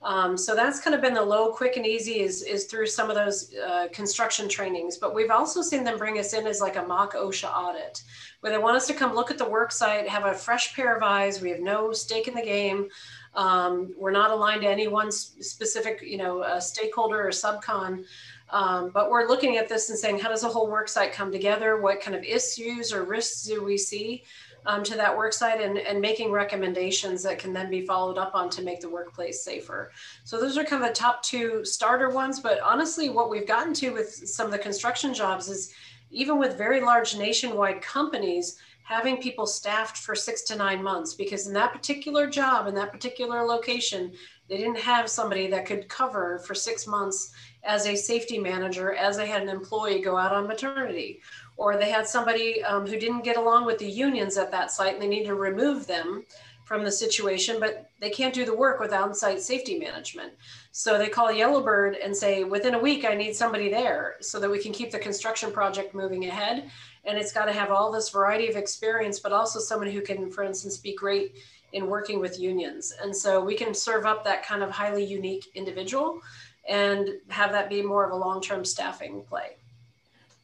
Um, 0.04 0.37
so 0.37 0.54
that's 0.54 0.81
kind 0.81 0.95
of 0.95 1.00
been 1.00 1.14
the 1.14 1.23
low 1.23 1.50
quick 1.50 1.78
and 1.78 1.87
easy 1.87 2.21
is, 2.21 2.43
is 2.43 2.64
through 2.66 2.87
some 2.87 3.09
of 3.09 3.16
those 3.16 3.54
uh, 3.54 3.88
construction 3.90 4.50
trainings. 4.50 4.99
But 4.99 5.14
we've 5.14 5.31
also 5.31 5.62
seen 5.62 5.83
them 5.83 5.97
bring 5.97 6.19
us 6.19 6.35
in 6.35 6.47
as 6.47 6.61
like 6.61 6.76
a 6.76 6.83
mock 6.83 7.14
osha 7.14 7.50
audit 7.50 8.02
where 8.40 8.52
they 8.52 8.59
want 8.59 8.76
us 8.76 8.87
to 8.88 8.95
come 8.95 9.14
look 9.14 9.31
at 9.31 9.38
the 9.38 9.49
work 9.49 9.73
site 9.73 10.07
have 10.07 10.26
a 10.26 10.35
fresh 10.35 10.76
pair 10.76 10.95
of 10.95 11.02
eyes. 11.02 11.40
We 11.40 11.49
have 11.50 11.61
no 11.61 11.93
stake 11.93 12.28
in 12.28 12.35
the 12.35 12.43
game. 12.43 12.88
Um, 13.35 13.95
we're 13.99 14.11
not 14.11 14.31
aligned 14.31 14.61
to 14.62 14.69
any 14.69 14.87
one 14.88 15.11
specific 15.11 16.02
you 16.02 16.19
know 16.19 16.59
stakeholder 16.61 17.26
or 17.26 17.31
subcon 17.31 18.04
um, 18.50 18.90
but 18.90 19.10
we're 19.10 19.26
looking 19.26 19.56
at 19.56 19.68
this 19.68 19.90
and 19.90 19.98
saying, 19.98 20.18
how 20.18 20.28
does 20.28 20.44
a 20.44 20.48
whole 20.48 20.68
worksite 20.68 21.12
come 21.12 21.32
together? 21.32 21.80
What 21.80 22.00
kind 22.00 22.16
of 22.16 22.22
issues 22.22 22.92
or 22.92 23.04
risks 23.04 23.42
do 23.42 23.64
we 23.64 23.78
see 23.78 24.24
um, 24.66 24.82
to 24.84 24.96
that 24.96 25.16
worksite 25.16 25.64
and, 25.64 25.78
and 25.78 26.00
making 26.00 26.30
recommendations 26.30 27.22
that 27.22 27.38
can 27.38 27.52
then 27.52 27.70
be 27.70 27.84
followed 27.84 28.18
up 28.18 28.34
on 28.34 28.48
to 28.50 28.62
make 28.62 28.80
the 28.80 28.88
workplace 28.88 29.42
safer. 29.44 29.92
So 30.24 30.40
those 30.40 30.56
are 30.56 30.64
kind 30.64 30.82
of 30.82 30.88
the 30.88 30.94
top 30.94 31.22
two 31.22 31.64
starter 31.64 32.10
ones. 32.10 32.40
But 32.40 32.60
honestly, 32.60 33.08
what 33.08 33.30
we've 33.30 33.46
gotten 33.46 33.74
to 33.74 33.90
with 33.90 34.10
some 34.10 34.46
of 34.46 34.52
the 34.52 34.58
construction 34.58 35.12
jobs 35.12 35.48
is 35.48 35.72
even 36.10 36.38
with 36.38 36.56
very 36.56 36.80
large 36.80 37.16
nationwide 37.16 37.82
companies, 37.82 38.58
having 38.84 39.16
people 39.16 39.46
staffed 39.46 39.96
for 39.96 40.14
six 40.14 40.42
to 40.42 40.56
nine 40.56 40.82
months 40.82 41.14
because 41.14 41.46
in 41.46 41.54
that 41.54 41.72
particular 41.72 42.28
job 42.28 42.66
in 42.66 42.74
that 42.74 42.92
particular 42.92 43.42
location 43.42 44.12
They 44.46 44.58
didn't 44.58 44.78
have 44.78 45.08
somebody 45.08 45.46
that 45.48 45.64
could 45.64 45.88
cover 45.88 46.38
for 46.40 46.54
six 46.54 46.86
months 46.86 47.32
as 47.64 47.87
a 47.87 47.97
safety 47.97 48.38
manager 48.38 48.94
as 48.94 49.16
they 49.16 49.26
had 49.26 49.42
an 49.42 49.49
employee 49.49 50.00
go 50.00 50.16
out 50.16 50.33
on 50.33 50.47
maternity. 50.47 51.21
Or 51.56 51.76
they 51.76 51.90
had 51.90 52.06
somebody 52.06 52.62
um, 52.64 52.87
who 52.87 52.99
didn't 52.99 53.25
get 53.25 53.37
along 53.37 53.64
with 53.64 53.78
the 53.78 53.88
unions 53.88 54.37
at 54.37 54.50
that 54.50 54.71
site 54.71 54.94
and 54.94 55.02
they 55.02 55.09
need 55.09 55.25
to 55.25 55.35
remove 55.35 55.87
them 55.87 56.25
from 56.64 56.83
the 56.83 56.90
situation, 56.90 57.61
but 57.61 57.90
they 58.00 58.09
can't 58.11 58.35
do 58.35 58.44
the 58.44 58.56
work 58.56 58.80
without 58.80 59.09
on-site 59.09 59.40
safety 59.40 59.78
management. 59.78 60.33
So 60.73 60.97
they 60.97 61.09
call 61.09 61.30
Yellowbird 61.30 61.97
and 62.02 62.16
say, 62.16 62.42
within 62.42 62.75
a 62.75 62.78
week, 62.78 63.04
I 63.04 63.14
need 63.14 63.37
somebody 63.37 63.68
there 63.68 64.16
so 64.21 64.40
that 64.40 64.50
we 64.50 64.59
can 64.59 64.73
keep 64.73 64.90
the 64.90 64.99
construction 64.99 65.52
project 65.52 65.94
moving 65.94 66.25
ahead. 66.25 66.71
And 67.04 67.18
it's 67.18 67.33
got 67.33 67.44
to 67.44 67.52
have 67.52 67.71
all 67.71 67.92
this 67.92 68.09
variety 68.09 68.49
of 68.49 68.56
experience, 68.56 69.21
but 69.21 69.33
also 69.33 69.61
someone 69.61 69.90
who 69.90 70.00
can, 70.00 70.30
for 70.30 70.42
instance, 70.42 70.78
be 70.78 70.94
great 70.94 71.37
in 71.75 71.87
working 71.87 72.18
with 72.18 72.40
unions. 72.40 72.94
And 73.02 73.14
so 73.14 73.44
we 73.44 73.56
can 73.56 73.75
serve 73.75 74.06
up 74.06 74.25
that 74.25 74.47
kind 74.47 74.62
of 74.62 74.71
highly 74.71 75.04
unique 75.04 75.47
individual 75.54 76.23
and 76.68 77.09
have 77.28 77.52
that 77.52 77.68
be 77.68 77.83
more 77.83 78.04
of 78.04 78.12
a 78.12 78.16
long-term 78.16 78.64
staffing 78.64 79.23
play. 79.23 79.56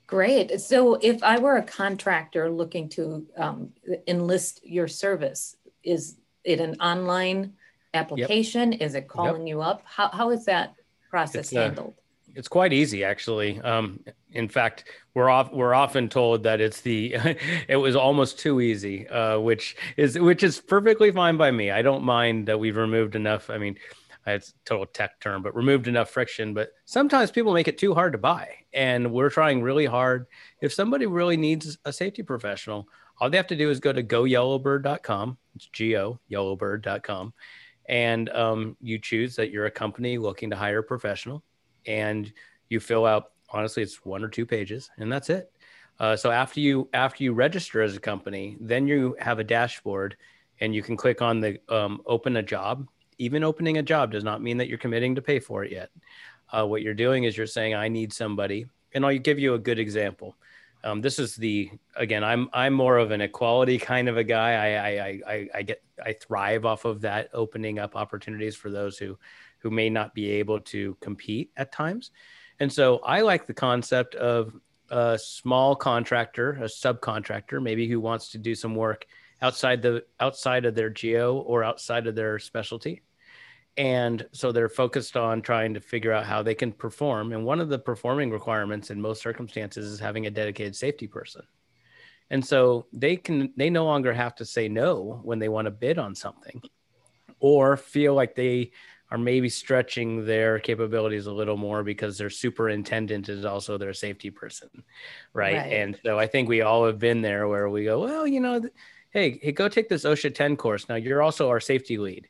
Great. 0.07 0.61
So 0.61 0.95
if 0.95 1.23
I 1.23 1.39
were 1.39 1.57
a 1.57 1.62
contractor 1.62 2.50
looking 2.50 2.89
to 2.91 3.27
um, 3.37 3.71
enlist 4.09 4.61
your 4.65 4.89
service, 4.89 5.57
is 5.85 6.17
it 6.43 6.61
an 6.61 6.81
online 6.81 7.53
application? 7.95 8.73
Yep. 8.73 8.83
Is 8.83 8.95
it 8.97 9.09
calling 9.09 9.47
yep. 9.47 9.55
you 9.55 9.62
up? 9.62 9.83
How, 9.85 10.09
how 10.09 10.31
is 10.31 10.45
that 10.47 10.75
process 11.11 11.53
it's, 11.53 11.57
uh, 11.57 11.61
handled? 11.61 11.95
Uh, 11.97 12.00
it's 12.35 12.49
quite 12.49 12.73
easy, 12.73 13.05
actually. 13.05 13.61
Um, 13.61 14.00
in 14.33 14.49
fact, 14.49 14.85
we're 15.15 15.29
off, 15.29 15.53
we're 15.53 15.75
often 15.75 16.09
told 16.09 16.43
that 16.43 16.61
it's 16.61 16.81
the 16.81 17.15
it 17.69 17.77
was 17.77 17.97
almost 17.97 18.39
too 18.39 18.61
easy, 18.61 19.09
uh, 19.09 19.39
which 19.39 19.77
is 19.97 20.19
which 20.19 20.43
is 20.43 20.61
perfectly 20.61 21.11
fine 21.11 21.37
by 21.37 21.50
me. 21.50 21.71
I 21.71 21.83
don't 21.83 22.05
mind 22.05 22.47
that 22.49 22.59
we've 22.59 22.77
removed 22.77 23.17
enough. 23.17 23.50
I 23.50 23.59
mean, 23.59 23.77
it's 24.27 24.55
total 24.65 24.87
tech 24.87 25.21
term, 25.21 25.43
but 25.43 25.55
removed 25.55 25.89
enough 25.89 26.11
friction. 26.11 26.55
But 26.55 26.73
sometimes 26.85 27.31
people 27.31 27.53
make 27.53 27.69
it 27.69 27.79
too 27.79 27.95
hard 27.95 28.12
to 28.12 28.19
buy, 28.19 28.49
and 28.73 29.12
we're 29.12 29.31
trying 29.31 29.62
really 29.62 29.87
hard. 29.87 30.27
If 30.61 30.73
somebody 30.73 31.07
really 31.07 31.37
needs 31.37 31.79
a 31.85 31.93
safety 31.93 32.23
professional, 32.23 32.89
all 33.19 33.31
they 33.31 33.37
have 33.37 33.47
to 33.49 33.57
do 33.57 33.71
is 33.71 33.81
go 33.81 33.93
to 33.93 34.03
goyellowbird.com. 34.03 35.39
It's 35.57 35.67
go 35.67 36.21
yellowbird.com, 36.31 37.33
and 37.89 38.29
um, 38.31 38.77
you 38.81 38.99
choose 38.99 39.37
that 39.37 39.50
you're 39.50 39.67
a 39.67 39.71
company 39.71 40.19
looking 40.19 40.50
to 40.50 40.57
hire 40.57 40.79
a 40.79 40.85
professional, 40.85 41.43
and 41.87 42.33
you 42.69 42.81
fill 42.81 43.07
out. 43.07 43.33
Honestly, 43.53 43.83
it's 43.83 44.05
one 44.05 44.23
or 44.23 44.29
two 44.29 44.47
pages, 44.47 44.91
and 44.99 45.11
that's 45.11 45.29
it. 45.29 45.50
Uh, 45.99 46.17
so 46.17 46.31
after 46.31 46.61
you 46.61 46.89
after 46.95 47.23
you 47.23 47.33
register 47.33 47.83
as 47.83 47.97
a 47.97 48.00
company, 48.00 48.57
then 48.61 48.87
you 48.87 49.17
have 49.19 49.39
a 49.39 49.45
dashboard, 49.45 50.17
and 50.61 50.75
you 50.75 50.83
can 50.83 50.97
click 50.97 51.21
on 51.21 51.41
the 51.41 51.59
um, 51.69 52.00
open 52.07 52.37
a 52.37 52.43
job. 52.43 52.87
Even 53.21 53.45
opening 53.45 53.77
a 53.77 53.83
job 53.83 54.12
does 54.12 54.25
not 54.25 54.43
mean 54.43 54.57
that 54.57 54.69
you're 54.69 54.79
committing 54.79 55.15
to 55.15 55.23
pay 55.23 55.39
for 55.39 55.62
it 55.62 55.71
yet. 55.71 55.91
Uh, 56.50 56.67
what 56.67 56.81
you're 56.81 56.95
doing 56.95 57.25
is 57.25 57.37
you're 57.37 57.47
saying, 57.47 57.75
"I 57.75 57.89
need 57.89 58.12
somebody," 58.12 58.67
and 58.95 59.05
I'll 59.05 59.19
give 59.19 59.39
you 59.39 59.55
a 59.55 59.59
good 59.59 59.79
example. 59.79 60.37
Um, 60.83 61.03
this 61.03 61.19
is 61.19 61.37
the 61.37 61.71
again. 61.97 62.25
I'm 62.25 62.49
I'm 62.55 62.73
more 62.73 62.97
of 62.97 63.11
an 63.11 63.21
equality 63.21 63.79
kind 63.93 64.09
of 64.09 64.17
a 64.17 64.25
guy. 64.25 64.53
I, 64.53 64.89
I 64.89 65.21
I 65.35 65.49
I 65.57 65.62
get 65.62 65.83
I 66.03 66.15
thrive 66.15 66.65
off 66.65 66.87
of 66.87 67.03
that 67.03 67.29
opening 67.35 67.79
up 67.79 67.95
opportunities 67.95 68.57
for 68.57 68.71
those 68.71 68.97
who 68.97 69.19
who 69.59 69.71
may 69.71 69.91
not 69.91 70.15
be 70.15 70.31
able 70.31 70.61
to 70.61 70.97
compete 71.00 71.50
at 71.59 71.73
times. 71.73 72.11
And 72.59 72.73
so 72.73 72.99
I 72.99 73.21
like 73.21 73.47
the 73.47 73.55
concept 73.55 74.15
of 74.15 74.59
a 74.89 75.19
small 75.23 75.77
contractor, 75.77 76.53
a 76.53 76.65
subcontractor, 76.65 77.62
maybe 77.62 77.87
who 77.87 78.00
wants 78.00 78.31
to 78.31 78.39
do 78.39 78.55
some 78.55 78.75
work 78.75 79.07
outside 79.43 79.83
the 79.83 80.05
outside 80.19 80.65
of 80.65 80.75
their 80.75 80.91
geo 80.91 81.37
or 81.37 81.62
outside 81.62 82.07
of 82.07 82.15
their 82.15 82.39
specialty 82.39 83.03
and 83.77 84.27
so 84.33 84.53
they're 84.53 84.69
focused 84.69 85.17
on 85.17 85.43
trying 85.43 85.75
to 85.75 85.81
figure 85.81 86.12
out 86.12 86.27
how 86.27 86.43
they 86.43 86.55
can 86.55 86.73
perform 86.73 87.33
and 87.33 87.45
one 87.45 87.61
of 87.61 87.69
the 87.69 87.79
performing 87.79 88.31
requirements 88.31 88.91
in 88.91 89.00
most 89.00 89.23
circumstances 89.23 89.87
is 89.87 90.00
having 90.00 90.27
a 90.27 90.31
dedicated 90.31 90.75
safety 90.77 91.07
person. 91.07 91.43
And 92.31 92.45
so 92.45 92.87
they 92.93 93.17
can 93.17 93.53
they 93.57 93.71
no 93.71 93.85
longer 93.85 94.12
have 94.12 94.37
to 94.37 94.45
say 94.45 94.69
no 94.69 95.21
when 95.25 95.39
they 95.39 95.49
want 95.49 95.67
to 95.67 95.71
bid 95.71 95.99
on 95.99 96.15
something 96.15 96.62
or 97.41 97.77
feel 97.77 98.15
like 98.15 98.35
they 98.35 98.71
are 99.11 99.19
maybe 99.19 99.49
stretching 99.49 100.25
their 100.25 100.61
capabilities 100.61 101.27
a 101.27 101.33
little 101.33 101.57
more 101.57 101.83
because 101.83 102.17
their 102.17 102.31
superintendent 102.31 103.29
is 103.29 103.45
also 103.45 103.77
their 103.77 103.93
safety 103.93 104.31
person 104.31 104.69
right, 105.33 105.57
right. 105.57 105.73
and 105.73 105.99
so 106.05 106.17
i 106.17 106.28
think 106.28 106.49
we 106.49 106.61
all 106.61 106.87
have 106.87 107.00
been 107.00 107.21
there 107.21 107.49
where 107.49 107.69
we 107.69 107.83
go 107.83 108.04
well 108.04 108.25
you 108.25 108.39
know 108.39 108.63
hey 109.11 109.41
hey 109.43 109.50
go 109.50 109.69
take 109.69 109.89
this 109.89 110.04
osha 110.04 110.33
10 110.33 110.56
course. 110.56 110.89
Now 110.89 110.95
you're 110.95 111.23
also 111.23 111.49
our 111.49 111.61
safety 111.61 111.99
lead 111.99 112.28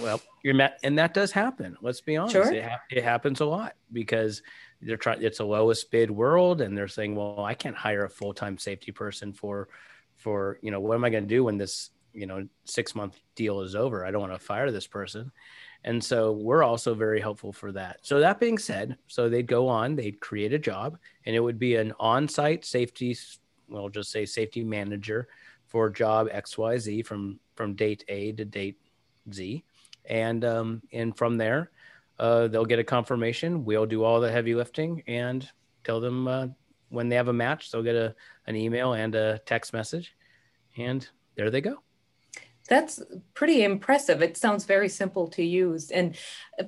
well, 0.00 0.20
you're 0.42 0.54
met, 0.54 0.78
and 0.82 0.98
that 0.98 1.14
does 1.14 1.30
happen. 1.32 1.76
Let's 1.80 2.00
be 2.00 2.16
honest. 2.16 2.34
Sure. 2.34 2.52
It, 2.52 2.64
ha- 2.64 2.80
it 2.90 3.04
happens 3.04 3.40
a 3.40 3.44
lot 3.44 3.74
because 3.92 4.42
they're 4.82 4.96
trying. 4.96 5.22
It's 5.22 5.40
a 5.40 5.44
lowest 5.44 5.90
bid 5.90 6.10
world, 6.10 6.60
and 6.60 6.76
they're 6.76 6.88
saying, 6.88 7.14
"Well, 7.14 7.44
I 7.44 7.54
can't 7.54 7.76
hire 7.76 8.04
a 8.04 8.10
full 8.10 8.34
time 8.34 8.58
safety 8.58 8.92
person 8.92 9.32
for, 9.32 9.68
for 10.16 10.58
you 10.62 10.70
know, 10.70 10.80
what 10.80 10.94
am 10.94 11.04
I 11.04 11.10
going 11.10 11.24
to 11.24 11.28
do 11.28 11.44
when 11.44 11.56
this 11.56 11.90
you 12.12 12.26
know 12.26 12.46
six 12.64 12.94
month 12.94 13.18
deal 13.34 13.60
is 13.60 13.74
over? 13.74 14.04
I 14.04 14.10
don't 14.10 14.20
want 14.20 14.32
to 14.32 14.38
fire 14.38 14.70
this 14.70 14.86
person." 14.86 15.30
And 15.84 16.02
so 16.02 16.32
we're 16.32 16.64
also 16.64 16.94
very 16.94 17.20
helpful 17.20 17.52
for 17.52 17.70
that. 17.72 17.98
So 18.02 18.18
that 18.18 18.40
being 18.40 18.58
said, 18.58 18.98
so 19.06 19.28
they'd 19.28 19.46
go 19.46 19.68
on, 19.68 19.94
they'd 19.94 20.18
create 20.18 20.52
a 20.52 20.58
job, 20.58 20.98
and 21.24 21.36
it 21.36 21.40
would 21.40 21.60
be 21.60 21.76
an 21.76 21.92
on 22.00 22.26
site 22.26 22.64
safety, 22.64 23.16
we'll 23.68 23.88
just 23.88 24.10
say 24.10 24.26
safety 24.26 24.64
manager 24.64 25.28
for 25.66 25.88
job 25.88 26.28
XYZ 26.30 27.06
from 27.06 27.38
from 27.54 27.74
date 27.74 28.04
A 28.08 28.32
to 28.32 28.44
date 28.44 28.78
Z 29.32 29.64
and 30.08 30.44
um, 30.44 30.82
and 30.92 31.16
from 31.16 31.36
there, 31.36 31.70
uh, 32.18 32.48
they'll 32.48 32.64
get 32.64 32.78
a 32.78 32.84
confirmation. 32.84 33.64
We'll 33.64 33.86
do 33.86 34.04
all 34.04 34.20
the 34.20 34.30
heavy 34.30 34.54
lifting 34.54 35.02
and 35.06 35.48
tell 35.84 36.00
them 36.00 36.28
uh, 36.28 36.46
when 36.88 37.08
they 37.08 37.16
have 37.16 37.28
a 37.28 37.32
match. 37.32 37.70
They'll 37.70 37.82
get 37.82 37.96
a 37.96 38.14
an 38.46 38.56
email 38.56 38.92
and 38.92 39.14
a 39.14 39.40
text 39.46 39.72
message, 39.72 40.14
and 40.76 41.06
there 41.36 41.50
they 41.50 41.60
go. 41.60 41.82
That's 42.68 43.00
pretty 43.34 43.62
impressive. 43.62 44.22
It 44.22 44.36
sounds 44.36 44.64
very 44.64 44.88
simple 44.88 45.28
to 45.28 45.44
use. 45.44 45.90
And 45.90 46.16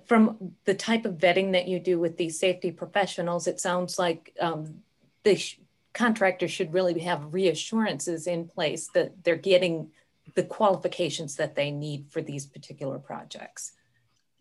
from 0.07 0.53
the 0.64 0.74
type 0.74 1.05
of 1.05 1.14
vetting 1.14 1.53
that 1.53 1.66
you 1.66 1.81
do 1.81 1.98
with 1.98 2.16
these 2.16 2.38
safety 2.38 2.70
professionals, 2.70 3.48
it 3.48 3.59
sounds 3.61 3.98
like 3.98 4.33
um, 4.40 4.83
the 5.24 5.35
sh- 5.35 5.59
contractors 5.94 6.53
should 6.53 6.72
really 6.72 7.01
have 7.01 7.35
reassurances 7.35 8.29
in 8.29 8.46
place 8.46 8.88
that 8.94 9.24
they're 9.24 9.35
getting 9.35 9.90
the 10.35 10.45
qualifications 10.45 11.37
that 11.37 11.55
they 11.55 11.71
need 11.71 12.07
for 12.11 12.23
these 12.23 12.47
particular 12.47 12.99
projects. 12.99 13.73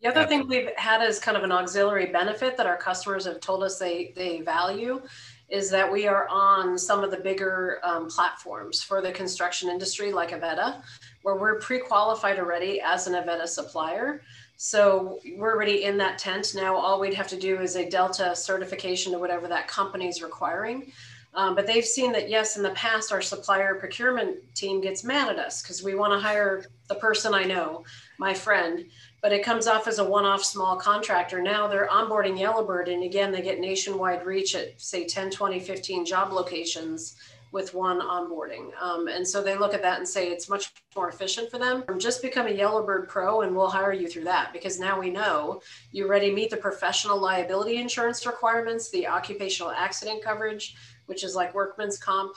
The 0.01 0.09
other 0.09 0.27
thing 0.27 0.47
we've 0.47 0.69
had 0.75 1.01
as 1.01 1.19
kind 1.19 1.35
of 1.35 1.43
an 1.43 1.51
auxiliary 1.51 2.07
benefit 2.07 2.55
that 2.57 2.67
our 2.67 2.77
customers 2.77 3.25
have 3.25 3.39
told 3.39 3.63
us 3.63 3.79
they, 3.79 4.13
they 4.15 4.41
value 4.41 5.01
is 5.49 5.71
that 5.71 5.91
we 5.91 6.07
are 6.07 6.27
on 6.29 6.77
some 6.77 7.03
of 7.03 7.09
the 7.09 7.17
bigger 7.17 7.79
um, 7.83 8.07
platforms 8.07 8.83
for 8.83 9.01
the 9.01 9.11
construction 9.11 9.69
industry, 9.69 10.11
like 10.11 10.31
Avetta, 10.31 10.81
where 11.23 11.35
we're 11.35 11.59
pre 11.59 11.79
qualified 11.79 12.37
already 12.37 12.79
as 12.81 13.07
an 13.07 13.13
Avetta 13.13 13.47
supplier. 13.47 14.21
So 14.57 15.19
we're 15.35 15.53
already 15.53 15.83
in 15.83 15.97
that 15.97 16.17
tent. 16.17 16.53
Now, 16.53 16.75
all 16.75 16.99
we'd 16.99 17.13
have 17.13 17.27
to 17.29 17.39
do 17.39 17.59
is 17.59 17.75
Avetta 17.75 18.35
certification 18.35 19.13
to 19.13 19.19
whatever 19.19 19.47
that 19.47 19.67
company 19.67 20.07
is 20.07 20.21
requiring. 20.21 20.91
Um, 21.37 21.53
but 21.53 21.67
they've 21.67 21.85
seen 21.85 22.11
that, 22.13 22.29
yes, 22.29 22.57
in 22.57 22.63
the 22.63 22.71
past, 22.71 23.11
our 23.11 23.21
supplier 23.21 23.75
procurement 23.75 24.37
team 24.55 24.81
gets 24.81 25.03
mad 25.03 25.29
at 25.29 25.37
us 25.37 25.61
because 25.61 25.83
we 25.83 25.93
want 25.93 26.11
to 26.11 26.19
hire 26.19 26.65
the 26.87 26.95
person 26.95 27.35
I 27.35 27.43
know, 27.43 27.85
my 28.17 28.33
friend, 28.33 28.85
but 29.21 29.31
it 29.31 29.43
comes 29.43 29.67
off 29.67 29.87
as 29.87 29.99
a 29.99 30.03
one 30.03 30.25
off 30.25 30.43
small 30.43 30.75
contractor. 30.77 31.39
Now 31.39 31.67
they're 31.67 31.89
onboarding 31.89 32.39
Yellowbird, 32.39 32.89
and 32.89 33.03
again, 33.03 33.31
they 33.31 33.43
get 33.43 33.59
nationwide 33.59 34.25
reach 34.25 34.55
at, 34.55 34.81
say, 34.81 35.05
10, 35.05 35.29
20, 35.29 35.59
15 35.59 36.05
job 36.05 36.33
locations 36.33 37.17
with 37.51 37.73
one 37.73 38.01
onboarding. 38.01 38.69
Um, 38.81 39.07
and 39.07 39.25
so 39.25 39.41
they 39.41 39.55
look 39.55 39.73
at 39.75 39.81
that 39.83 39.99
and 39.99 40.07
say 40.07 40.29
it's 40.29 40.49
much 40.49 40.73
more 40.95 41.07
efficient 41.07 41.49
for 41.51 41.59
them. 41.59 41.83
Just 41.97 42.21
become 42.21 42.47
a 42.47 42.51
Yellowbird 42.51 43.07
Pro 43.07 43.41
and 43.41 43.55
we'll 43.55 43.69
hire 43.69 43.93
you 43.93 44.07
through 44.07 44.25
that 44.25 44.51
because 44.51 44.79
now 44.79 44.99
we 44.99 45.09
know 45.09 45.61
you 45.91 46.05
already 46.05 46.33
meet 46.33 46.49
the 46.49 46.57
professional 46.57 47.17
liability 47.17 47.77
insurance 47.77 48.25
requirements, 48.25 48.89
the 48.89 49.07
occupational 49.07 49.71
accident 49.71 50.21
coverage, 50.23 50.75
which 51.07 51.23
is 51.23 51.35
like 51.35 51.53
workman's 51.53 51.97
comp. 51.97 52.35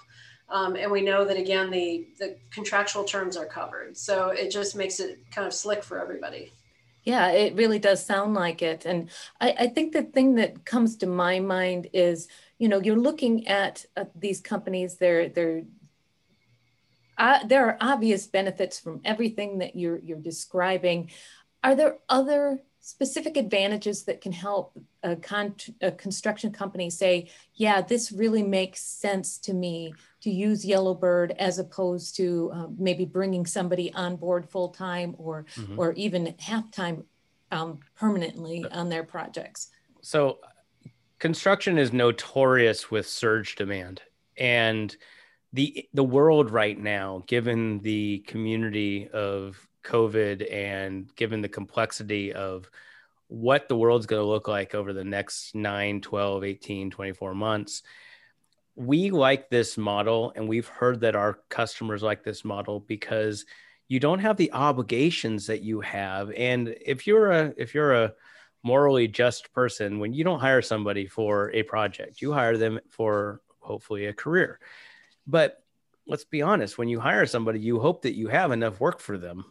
Um, 0.48 0.74
and 0.74 0.90
we 0.90 1.00
know 1.00 1.24
that 1.24 1.36
again, 1.36 1.70
the, 1.70 2.08
the 2.18 2.36
contractual 2.50 3.04
terms 3.04 3.36
are 3.36 3.46
covered. 3.46 3.96
So 3.96 4.30
it 4.30 4.50
just 4.50 4.74
makes 4.74 4.98
it 4.98 5.18
kind 5.30 5.46
of 5.46 5.54
slick 5.54 5.84
for 5.84 6.00
everybody. 6.00 6.52
Yeah, 7.04 7.30
it 7.30 7.54
really 7.54 7.78
does 7.78 8.04
sound 8.04 8.34
like 8.34 8.60
it. 8.60 8.84
And 8.84 9.10
I, 9.40 9.54
I 9.60 9.66
think 9.68 9.92
the 9.92 10.02
thing 10.02 10.34
that 10.34 10.64
comes 10.64 10.96
to 10.96 11.06
my 11.06 11.38
mind 11.40 11.88
is, 11.92 12.28
you 12.58 12.68
know, 12.68 12.80
you're 12.80 12.96
looking 12.96 13.46
at 13.46 13.86
uh, 13.96 14.04
these 14.14 14.40
companies, 14.40 14.96
they're, 14.96 15.28
they're, 15.28 15.62
uh, 17.16 17.46
there 17.46 17.66
are 17.66 17.78
obvious 17.80 18.26
benefits 18.26 18.78
from 18.78 19.00
everything 19.04 19.58
that 19.58 19.76
you're, 19.76 19.98
you're 19.98 20.18
describing. 20.18 21.10
Are 21.62 21.74
there 21.74 21.98
other 22.08 22.60
specific 22.80 23.36
advantages 23.36 24.04
that 24.04 24.20
can 24.20 24.32
help 24.32 24.76
a, 25.02 25.14
con- 25.14 25.54
a, 25.82 25.92
construction 25.92 26.50
company 26.50 26.88
say, 26.88 27.30
yeah, 27.54 27.82
this 27.82 28.10
really 28.10 28.42
makes 28.42 28.82
sense 28.82 29.38
to 29.38 29.52
me 29.52 29.94
to 30.22 30.30
use 30.30 30.64
Yellowbird 30.64 31.32
as 31.38 31.58
opposed 31.58 32.16
to 32.16 32.50
uh, 32.54 32.66
maybe 32.78 33.04
bringing 33.04 33.44
somebody 33.44 33.92
on 33.92 34.16
board 34.16 34.48
full 34.48 34.70
time 34.70 35.14
or 35.18 35.44
mm-hmm. 35.56 35.78
or 35.78 35.92
even 35.92 36.34
half 36.38 36.70
time 36.70 37.04
um, 37.50 37.80
permanently 37.96 38.64
on 38.70 38.88
their 38.88 39.04
projects? 39.04 39.70
So, 40.00 40.38
construction 41.18 41.78
is 41.78 41.92
notorious 41.92 42.90
with 42.90 43.06
surge 43.06 43.56
demand, 43.56 44.02
and 44.36 44.94
the 45.52 45.88
the 45.92 46.04
world 46.04 46.50
right 46.50 46.78
now, 46.78 47.24
given 47.26 47.80
the 47.80 48.24
community 48.26 49.08
of 49.08 49.66
COVID 49.84 50.52
and 50.52 51.14
given 51.16 51.40
the 51.40 51.48
complexity 51.48 52.32
of 52.32 52.70
what 53.28 53.68
the 53.68 53.76
world's 53.76 54.06
going 54.06 54.20
to 54.20 54.26
look 54.26 54.48
like 54.48 54.74
over 54.74 54.92
the 54.92 55.04
next 55.04 55.54
9, 55.54 56.00
12, 56.00 56.44
18, 56.44 56.90
24 56.90 57.34
months, 57.34 57.82
we 58.74 59.10
like 59.10 59.48
this 59.50 59.78
model 59.78 60.32
and 60.34 60.48
we've 60.48 60.66
heard 60.66 61.00
that 61.00 61.14
our 61.14 61.38
customers 61.48 62.02
like 62.02 62.24
this 62.24 62.44
model 62.44 62.80
because 62.80 63.44
you 63.88 64.00
don't 64.00 64.20
have 64.20 64.36
the 64.36 64.52
obligations 64.52 65.46
that 65.46 65.62
you 65.62 65.80
have. 65.80 66.32
And 66.32 66.74
if 66.80 67.06
you're 67.06 67.30
a 67.30 67.52
if 67.56 67.74
you're 67.74 67.94
a 67.94 68.14
morally 68.62 69.08
just 69.08 69.52
person 69.52 69.98
when 69.98 70.12
you 70.12 70.24
don't 70.24 70.40
hire 70.40 70.62
somebody 70.62 71.06
for 71.06 71.50
a 71.52 71.62
project 71.62 72.20
you 72.20 72.32
hire 72.32 72.58
them 72.58 72.78
for 72.88 73.40
hopefully 73.60 74.06
a 74.06 74.12
career. 74.12 74.58
But 75.26 75.62
let's 76.06 76.24
be 76.24 76.42
honest 76.42 76.78
when 76.78 76.88
you 76.88 77.00
hire 77.00 77.26
somebody 77.26 77.60
you 77.60 77.78
hope 77.78 78.02
that 78.02 78.16
you 78.16 78.28
have 78.28 78.50
enough 78.50 78.80
work 78.80 78.98
for 78.98 79.18
them 79.18 79.44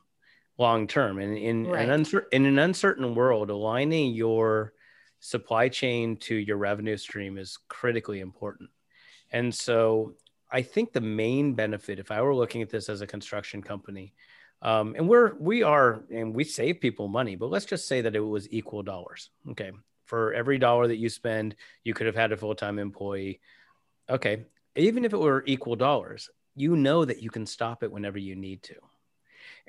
long 0.60 0.86
term 0.88 1.20
and 1.20 1.38
in 1.38 1.68
right. 1.68 1.90
an 1.90 2.04
uncer- 2.04 2.26
in 2.32 2.46
an 2.46 2.60
uncertain 2.60 3.16
world 3.16 3.50
aligning 3.50 4.14
your 4.14 4.74
supply 5.20 5.68
chain 5.68 6.16
to 6.18 6.36
your 6.36 6.58
revenue 6.58 6.98
stream 6.98 7.38
is 7.38 7.58
critically 7.68 8.20
important 8.20 8.70
and 9.32 9.54
so 9.54 10.16
I 10.52 10.62
think 10.62 10.94
the 10.94 11.02
main 11.02 11.54
benefit, 11.54 12.00
if 12.00 12.12
I 12.12 12.22
were 12.22 12.36
looking 12.36 12.62
at 12.62 12.70
this 12.70 12.90
as 12.90 13.02
a 13.02 13.08
construction 13.08 13.62
company, 13.62 14.14
um, 14.62 14.96
and 14.98 15.08
we're 15.08 15.36
we 15.36 15.64
are 15.64 16.04
and 16.12 16.36
we 16.36 16.44
save 16.44 16.82
people 16.82 17.08
money, 17.08 17.36
but 17.36 17.50
let's 17.50 17.66
just 17.66 17.88
say 17.88 18.02
that 18.02 18.16
it 18.16 18.20
was 18.20 18.52
equal 18.52 18.84
dollars. 18.84 19.30
Okay, 19.52 19.72
for 20.06 20.34
every 20.34 20.58
dollar 20.58 20.88
that 20.88 20.98
you 20.98 21.08
spend, 21.10 21.56
you 21.84 21.94
could 21.94 22.08
have 22.08 22.16
had 22.16 22.32
a 22.32 22.38
full 22.38 22.56
time 22.56 22.80
employee. 22.80 23.40
Okay, 24.10 24.46
even 24.76 25.06
if 25.06 25.14
it 25.14 25.20
were 25.20 25.44
equal 25.46 25.76
dollars, 25.76 26.30
you 26.56 26.76
know 26.76 27.06
that 27.06 27.22
you 27.22 27.30
can 27.30 27.46
stop 27.46 27.84
it 27.84 27.92
whenever 27.92 28.18
you 28.18 28.36
need 28.36 28.64
to, 28.64 28.76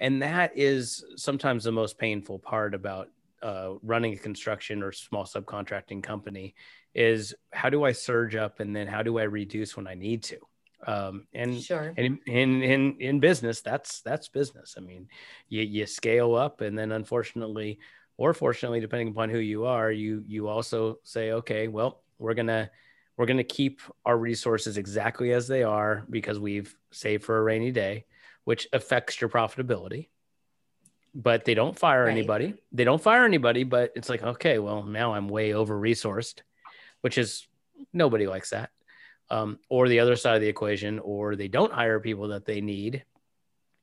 and 0.01 0.23
that 0.23 0.53
is 0.57 1.05
sometimes 1.17 1.65
the 1.65 1.73
most 1.73 1.99
painful 1.99 2.39
part 2.39 2.75
about 2.75 3.11
uh, 3.43 3.75
running 3.83 4.15
a 4.15 4.17
construction 4.17 4.83
or 4.83 4.93
small 4.93 5.25
subcontracting 5.25 6.03
company 6.03 6.55
is 6.95 7.35
how 7.53 7.71
do 7.71 7.85
I 7.85 7.93
surge 7.93 8.35
up 8.35 8.61
and 8.61 8.75
then 8.75 8.87
how 8.87 9.03
do 9.03 9.19
I 9.19 9.25
reduce 9.25 9.77
when 9.77 9.87
I 9.87 9.95
need 9.95 10.23
to? 10.25 10.39
Um, 10.87 11.27
and 11.35 11.61
sure. 11.63 11.93
and 11.97 12.19
in, 12.27 12.63
in, 12.63 12.97
in 12.99 13.21
business, 13.21 13.61
that's, 13.61 14.01
that's 14.01 14.29
business. 14.29 14.75
I 14.77 14.81
mean, 14.81 15.09
you, 15.49 15.63
you 15.63 15.87
scale 15.87 16.35
up 16.35 16.63
and 16.63 16.77
then 16.79 16.93
unfortunately, 16.93 17.79
or 18.17 18.35
fortunately, 18.35 18.81
depending 18.81 19.09
upon 19.09 19.29
who 19.29 19.39
you 19.39 19.67
are, 19.67 19.93
you, 19.93 20.25
you 20.27 20.49
also 20.49 20.99
say, 21.03 21.33
okay, 21.33 21.69
well, 21.69 22.03
we're 22.19 22.35
going 22.35 22.47
to, 22.47 22.71
we're 23.17 23.27
going 23.27 23.37
to 23.37 23.45
keep 23.45 23.81
our 24.07 24.17
resources 24.17 24.79
exactly 24.79 25.33
as 25.33 25.47
they 25.47 25.63
are 25.63 26.07
because 26.09 26.39
we've 26.39 26.75
saved 26.91 27.25
for 27.25 27.39
a 27.39 27.43
rainy 27.43 27.71
day, 27.71 28.07
which 28.45 28.69
affects 28.73 29.21
your 29.21 29.31
profitability 29.31 30.09
but 31.13 31.45
they 31.45 31.55
don't 31.55 31.77
fire 31.77 32.05
right. 32.05 32.13
anybody. 32.13 32.55
They 32.71 32.85
don't 32.85 33.03
fire 33.03 33.25
anybody, 33.25 33.65
but 33.65 33.91
it's 33.97 34.09
like, 34.09 34.23
okay, 34.23 34.61
well, 34.61 34.85
now 34.85 35.13
I'm 35.13 35.29
way 35.29 35.55
over 35.55 35.75
resourced 35.75 36.43
which 37.01 37.19
is 37.19 37.47
nobody 37.93 38.27
likes 38.27 38.51
that. 38.51 38.71
Um, 39.31 39.59
or 39.69 39.89
the 39.89 40.01
other 40.01 40.17
side 40.17 40.35
of 40.37 40.41
the 40.41 40.49
equation, 40.49 40.99
or 40.99 41.37
they 41.37 41.49
don't 41.49 41.73
hire 41.73 42.01
people 42.01 42.29
that 42.29 42.45
they 42.45 42.61
need, 42.61 43.05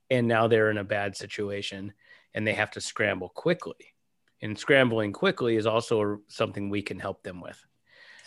and 0.10 0.28
now 0.28 0.48
they're 0.48 0.72
in 0.72 0.78
a 0.78 0.84
bad 0.84 1.16
situation 1.16 1.94
and 2.34 2.46
they 2.46 2.54
have 2.54 2.72
to 2.72 2.82
scramble 2.82 3.30
quickly. 3.30 3.94
And 4.42 4.58
scrambling 4.58 5.14
quickly 5.14 5.56
is 5.56 5.66
also 5.66 6.20
something 6.28 6.70
we 6.70 6.82
can 6.82 7.00
help 7.00 7.24
them 7.24 7.42
with. 7.42 7.60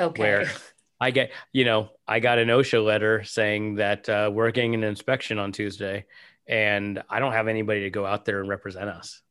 Okay. 0.00 0.20
Where 0.20 0.50
I 1.00 1.10
get, 1.10 1.32
you 1.52 1.64
know, 1.64 1.90
I 2.06 2.20
got 2.20 2.38
an 2.38 2.48
OSHA 2.48 2.84
letter 2.84 3.24
saying 3.24 3.76
that 3.76 4.08
uh, 4.08 4.30
we're 4.32 4.50
getting 4.50 4.74
an 4.74 4.84
inspection 4.84 5.38
on 5.38 5.52
Tuesday, 5.52 6.06
and 6.46 7.02
I 7.08 7.20
don't 7.20 7.32
have 7.32 7.48
anybody 7.48 7.82
to 7.82 7.90
go 7.90 8.04
out 8.04 8.24
there 8.24 8.40
and 8.40 8.48
represent 8.48 8.90
us. 8.90 9.22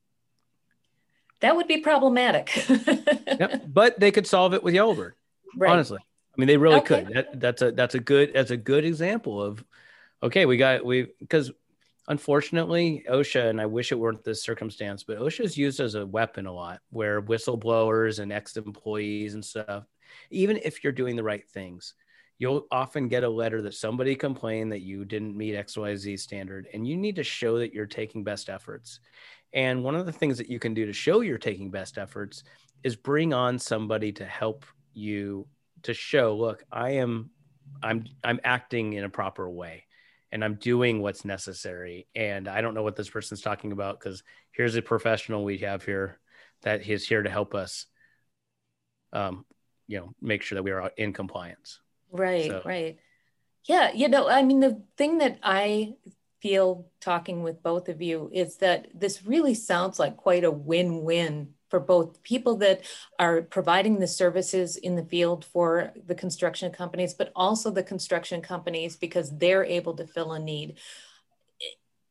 That 1.42 1.56
would 1.56 1.68
be 1.68 1.78
problematic. 1.78 2.52
yep. 2.68 3.64
But 3.68 4.00
they 4.00 4.12
could 4.12 4.28
solve 4.28 4.54
it 4.54 4.64
with 4.64 4.74
Yellowbird. 4.74 5.14
Right. 5.56 5.72
Honestly, 5.72 6.00
I 6.00 6.36
mean, 6.38 6.48
they 6.48 6.58
really 6.58 6.78
okay. 6.78 7.04
could. 7.06 7.14
That, 7.14 7.40
that's 7.40 7.62
a 7.62 7.72
that's 7.72 7.96
a 7.96 8.00
good 8.00 8.32
that's 8.34 8.52
a 8.52 8.58
good 8.58 8.86
example 8.86 9.42
of 9.42 9.64
okay, 10.22 10.46
we 10.46 10.58
got 10.58 10.84
we 10.84 11.08
because 11.20 11.52
unfortunately 12.08 13.06
OSHA 13.10 13.50
and 13.50 13.62
I 13.62 13.68
wish 13.68 13.92
it 13.92 14.00
weren't 14.00 14.24
this 14.24 14.44
circumstance, 14.44 15.04
but 15.04 15.20
OSHA 15.20 15.46
is 15.46 15.58
used 15.58 15.80
as 15.80 15.96
a 15.96 16.06
weapon 16.06 16.46
a 16.46 16.52
lot, 16.52 16.82
where 16.90 17.22
whistleblowers 17.22 18.20
and 18.20 18.32
ex 18.32 18.58
employees 18.58 19.34
and 19.34 19.46
stuff, 19.46 19.86
even 20.30 20.60
if 20.64 20.84
you're 20.84 20.94
doing 20.94 21.16
the 21.16 21.24
right 21.24 21.48
things, 21.50 21.94
you'll 22.38 22.68
often 22.72 23.08
get 23.08 23.24
a 23.24 23.30
letter 23.30 23.62
that 23.62 23.74
somebody 23.74 24.16
complained 24.16 24.72
that 24.72 24.82
you 24.82 25.06
didn't 25.06 25.38
meet 25.38 25.56
XYZ 25.56 26.20
standard, 26.20 26.68
and 26.74 26.88
you 26.88 26.96
need 26.98 27.16
to 27.18 27.24
show 27.24 27.60
that 27.60 27.74
you're 27.74 27.86
taking 27.86 28.24
best 28.24 28.50
efforts. 28.50 29.00
And 29.52 29.84
one 29.84 29.96
of 29.96 30.06
the 30.06 30.12
things 30.12 30.38
that 30.38 30.50
you 30.50 30.60
can 30.60 30.74
do 30.74 30.86
to 30.86 30.94
show 30.94 31.22
you're 31.22 31.38
taking 31.38 31.72
best 31.72 31.98
efforts 31.98 32.44
is 32.84 32.96
bring 32.96 33.34
on 33.34 33.60
somebody 33.60 34.12
to 34.14 34.26
help 34.26 34.66
you 34.94 35.48
to 35.84 35.94
show 35.94 36.36
look 36.36 36.64
i 36.72 36.92
am 36.92 37.30
i'm 37.82 38.06
i'm 38.24 38.40
acting 38.44 38.94
in 38.94 39.04
a 39.04 39.10
proper 39.10 39.50
way 39.50 39.86
and 40.32 40.44
i'm 40.44 40.56
doing 40.56 41.02
what's 41.02 41.26
necessary 41.26 42.08
and 42.16 42.48
i 42.48 42.62
don't 42.62 42.74
know 42.74 42.84
what 42.84 42.96
this 42.96 43.10
person's 43.10 43.42
talking 43.42 43.72
about 43.72 44.00
because 44.00 44.24
here's 44.52 44.76
a 44.76 44.82
professional 44.82 45.44
we 45.44 45.60
have 45.60 45.84
here 45.84 46.20
that 46.64 46.88
is 46.88 47.08
here 47.08 47.24
to 47.24 47.30
help 47.30 47.56
us 47.56 47.86
um 49.14 49.46
you 49.90 49.98
know 49.98 50.14
make 50.22 50.42
sure 50.42 50.56
that 50.56 50.64
we 50.64 50.72
are 50.72 50.92
in 50.96 51.12
compliance 51.12 51.82
right 52.12 52.50
so. 52.50 52.62
right 52.64 53.00
yeah 53.66 53.92
you 53.92 54.08
know 54.08 54.30
i 54.30 54.44
mean 54.44 54.60
the 54.60 54.82
thing 54.96 55.18
that 55.18 55.38
i 55.44 55.94
feel 56.42 56.88
talking 57.02 57.44
with 57.44 57.62
both 57.62 57.90
of 57.90 58.02
you 58.02 58.30
is 58.32 58.58
that 58.58 58.88
this 58.94 59.26
really 59.26 59.54
sounds 59.54 60.00
like 60.00 60.16
quite 60.16 60.46
a 60.46 60.52
win-win 60.52 61.50
for 61.70 61.80
both 61.80 62.22
people 62.24 62.58
that 62.58 62.82
are 63.20 63.42
providing 63.42 64.00
the 64.00 64.08
services 64.08 64.76
in 64.78 64.96
the 64.96 65.04
field 65.04 65.46
for 65.46 65.94
the 66.08 66.16
construction 66.16 66.72
companies, 66.72 67.14
but 67.14 67.32
also 67.36 67.70
the 67.70 67.84
construction 67.84 68.42
companies 68.42 68.96
because 68.96 69.38
they're 69.38 69.66
able 69.66 69.94
to 69.96 70.08
fill 70.08 70.32
a 70.32 70.40
need. 70.40 70.78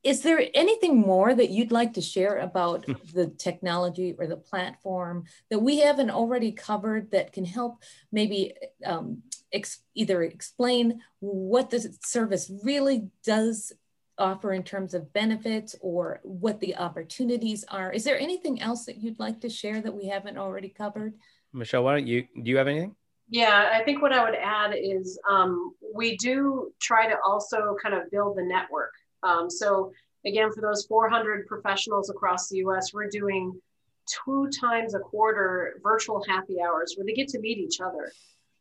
Is 0.04 0.22
there 0.22 0.48
anything 0.54 0.98
more 0.98 1.34
that 1.34 1.50
you'd 1.50 1.72
like 1.72 1.94
to 1.94 2.00
share 2.00 2.38
about 2.38 2.86
the 3.14 3.28
technology 3.28 4.14
or 4.18 4.26
the 4.26 4.36
platform 4.36 5.24
that 5.50 5.58
we 5.58 5.80
haven't 5.80 6.10
already 6.10 6.52
covered 6.52 7.10
that 7.10 7.32
can 7.32 7.44
help 7.44 7.82
maybe 8.12 8.54
um, 8.84 9.22
ex 9.52 9.80
either 9.94 10.22
explain 10.22 11.00
what 11.20 11.70
the 11.70 11.96
service 12.04 12.50
really 12.62 13.08
does 13.24 13.72
offer 14.18 14.52
in 14.52 14.62
terms 14.62 14.94
of 14.94 15.12
benefits 15.12 15.76
or 15.80 16.20
what 16.22 16.60
the 16.60 16.76
opportunities 16.76 17.64
are. 17.68 17.92
Is 17.92 18.04
there 18.04 18.18
anything 18.18 18.60
else 18.60 18.84
that 18.86 18.96
you'd 18.96 19.18
like 19.18 19.40
to 19.42 19.48
share 19.48 19.80
that 19.80 19.94
we 19.94 20.08
haven't 20.08 20.38
already 20.38 20.68
covered? 20.68 21.14
Michelle, 21.52 21.84
why 21.84 21.94
don't 21.94 22.06
you, 22.06 22.26
do 22.42 22.50
you 22.50 22.56
have 22.56 22.68
anything? 22.68 22.94
Yeah, 23.30 23.70
I 23.72 23.84
think 23.84 24.00
what 24.00 24.12
I 24.12 24.24
would 24.24 24.34
add 24.34 24.74
is 24.74 25.18
um, 25.28 25.74
we 25.94 26.16
do 26.16 26.72
try 26.80 27.08
to 27.08 27.16
also 27.24 27.76
kind 27.82 27.94
of 27.94 28.10
build 28.10 28.38
the 28.38 28.42
network. 28.42 28.92
Um, 29.22 29.50
so 29.50 29.92
again, 30.24 30.52
for 30.52 30.60
those 30.60 30.86
400 30.86 31.46
professionals 31.46 32.10
across 32.10 32.48
the 32.48 32.58
US, 32.58 32.92
we're 32.92 33.08
doing 33.08 33.60
two 34.26 34.48
times 34.60 34.94
a 34.94 34.98
quarter 34.98 35.80
virtual 35.82 36.24
happy 36.28 36.56
hours 36.60 36.94
where 36.96 37.04
they 37.04 37.12
get 37.12 37.28
to 37.28 37.40
meet 37.40 37.58
each 37.58 37.80
other. 37.80 38.12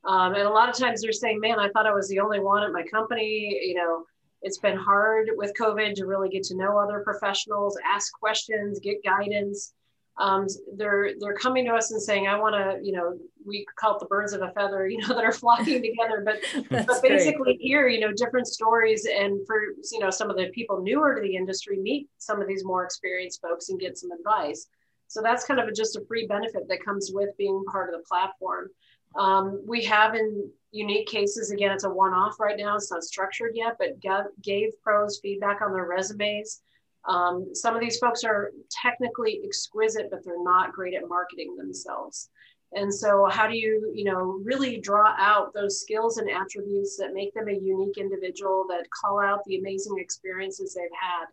Um, 0.05 0.33
and 0.33 0.43
a 0.43 0.49
lot 0.49 0.69
of 0.69 0.77
times 0.77 1.01
they're 1.01 1.11
saying, 1.11 1.39
man, 1.39 1.59
I 1.59 1.69
thought 1.69 1.87
I 1.87 1.93
was 1.93 2.07
the 2.07 2.19
only 2.19 2.39
one 2.39 2.63
at 2.63 2.71
my 2.71 2.83
company, 2.83 3.59
you 3.63 3.73
know, 3.73 4.05
it's 4.41 4.59
been 4.59 4.77
hard 4.77 5.29
with 5.35 5.53
COVID 5.59 5.95
to 5.95 6.05
really 6.05 6.29
get 6.29 6.43
to 6.43 6.55
know 6.55 6.77
other 6.77 6.99
professionals, 6.99 7.77
ask 7.85 8.13
questions, 8.13 8.79
get 8.79 9.03
guidance. 9.03 9.73
Um, 10.19 10.47
they're 10.75 11.11
they're 11.19 11.35
coming 11.35 11.65
to 11.65 11.73
us 11.73 11.91
and 11.91 12.01
saying, 12.01 12.27
"I 12.27 12.39
want 12.39 12.55
to," 12.55 12.83
you 12.83 12.91
know, 12.91 13.17
we 13.45 13.65
call 13.75 13.95
it 13.95 13.99
the 13.99 14.07
birds 14.07 14.33
of 14.33 14.41
a 14.41 14.51
feather, 14.51 14.87
you 14.89 14.97
know, 14.97 15.09
that 15.09 15.23
are 15.23 15.31
flocking 15.31 15.81
together. 15.81 16.23
But 16.25 16.39
but 16.87 17.01
basically, 17.01 17.53
great. 17.53 17.61
here, 17.61 17.87
you 17.87 17.99
know, 17.99 18.11
different 18.15 18.47
stories, 18.47 19.05
and 19.05 19.45
for 19.45 19.61
you 19.91 19.99
know, 19.99 20.09
some 20.09 20.29
of 20.29 20.37
the 20.37 20.47
people 20.47 20.81
newer 20.81 21.15
to 21.15 21.21
the 21.21 21.35
industry 21.35 21.77
meet 21.77 22.09
some 22.17 22.41
of 22.41 22.47
these 22.47 22.65
more 22.65 22.83
experienced 22.83 23.41
folks 23.41 23.69
and 23.69 23.79
get 23.79 23.97
some 23.97 24.11
advice. 24.11 24.67
So 25.09 25.21
that's 25.21 25.45
kind 25.45 25.59
of 25.59 25.67
a, 25.67 25.71
just 25.71 25.95
a 25.95 26.03
free 26.05 26.27
benefit 26.27 26.67
that 26.67 26.83
comes 26.83 27.11
with 27.13 27.29
being 27.37 27.63
part 27.71 27.93
of 27.93 27.99
the 27.99 28.05
platform. 28.05 28.67
Um, 29.15 29.63
we 29.65 29.83
have 29.85 30.15
in 30.15 30.49
unique 30.71 31.07
cases, 31.07 31.51
again, 31.51 31.71
it's 31.71 31.85
a 31.85 31.89
one 31.89 32.13
off 32.13 32.39
right 32.39 32.57
now, 32.57 32.75
it's 32.75 32.91
not 32.91 33.03
structured 33.03 33.51
yet, 33.55 33.77
but 33.79 33.99
gave 34.41 34.69
pros 34.83 35.19
feedback 35.19 35.61
on 35.61 35.73
their 35.73 35.85
resumes. 35.85 36.61
Um, 37.05 37.53
some 37.53 37.75
of 37.75 37.81
these 37.81 37.97
folks 37.97 38.23
are 38.23 38.51
technically 38.69 39.41
exquisite, 39.43 40.09
but 40.11 40.23
they're 40.23 40.43
not 40.43 40.73
great 40.73 40.93
at 40.93 41.07
marketing 41.07 41.55
themselves. 41.55 42.29
And 42.73 42.93
so, 42.93 43.27
how 43.31 43.47
do 43.47 43.57
you, 43.57 43.91
you 43.95 44.03
know, 44.03 44.41
really 44.43 44.77
draw 44.77 45.15
out 45.17 45.53
those 45.53 45.79
skills 45.79 46.17
and 46.17 46.29
attributes 46.29 46.97
that 46.97 47.13
make 47.13 47.33
them 47.33 47.47
a 47.47 47.53
unique 47.53 47.97
individual 47.97 48.65
that 48.69 48.89
call 48.89 49.21
out 49.21 49.43
the 49.45 49.57
amazing 49.57 49.97
experiences 49.99 50.73
they've 50.73 50.89
had? 50.99 51.27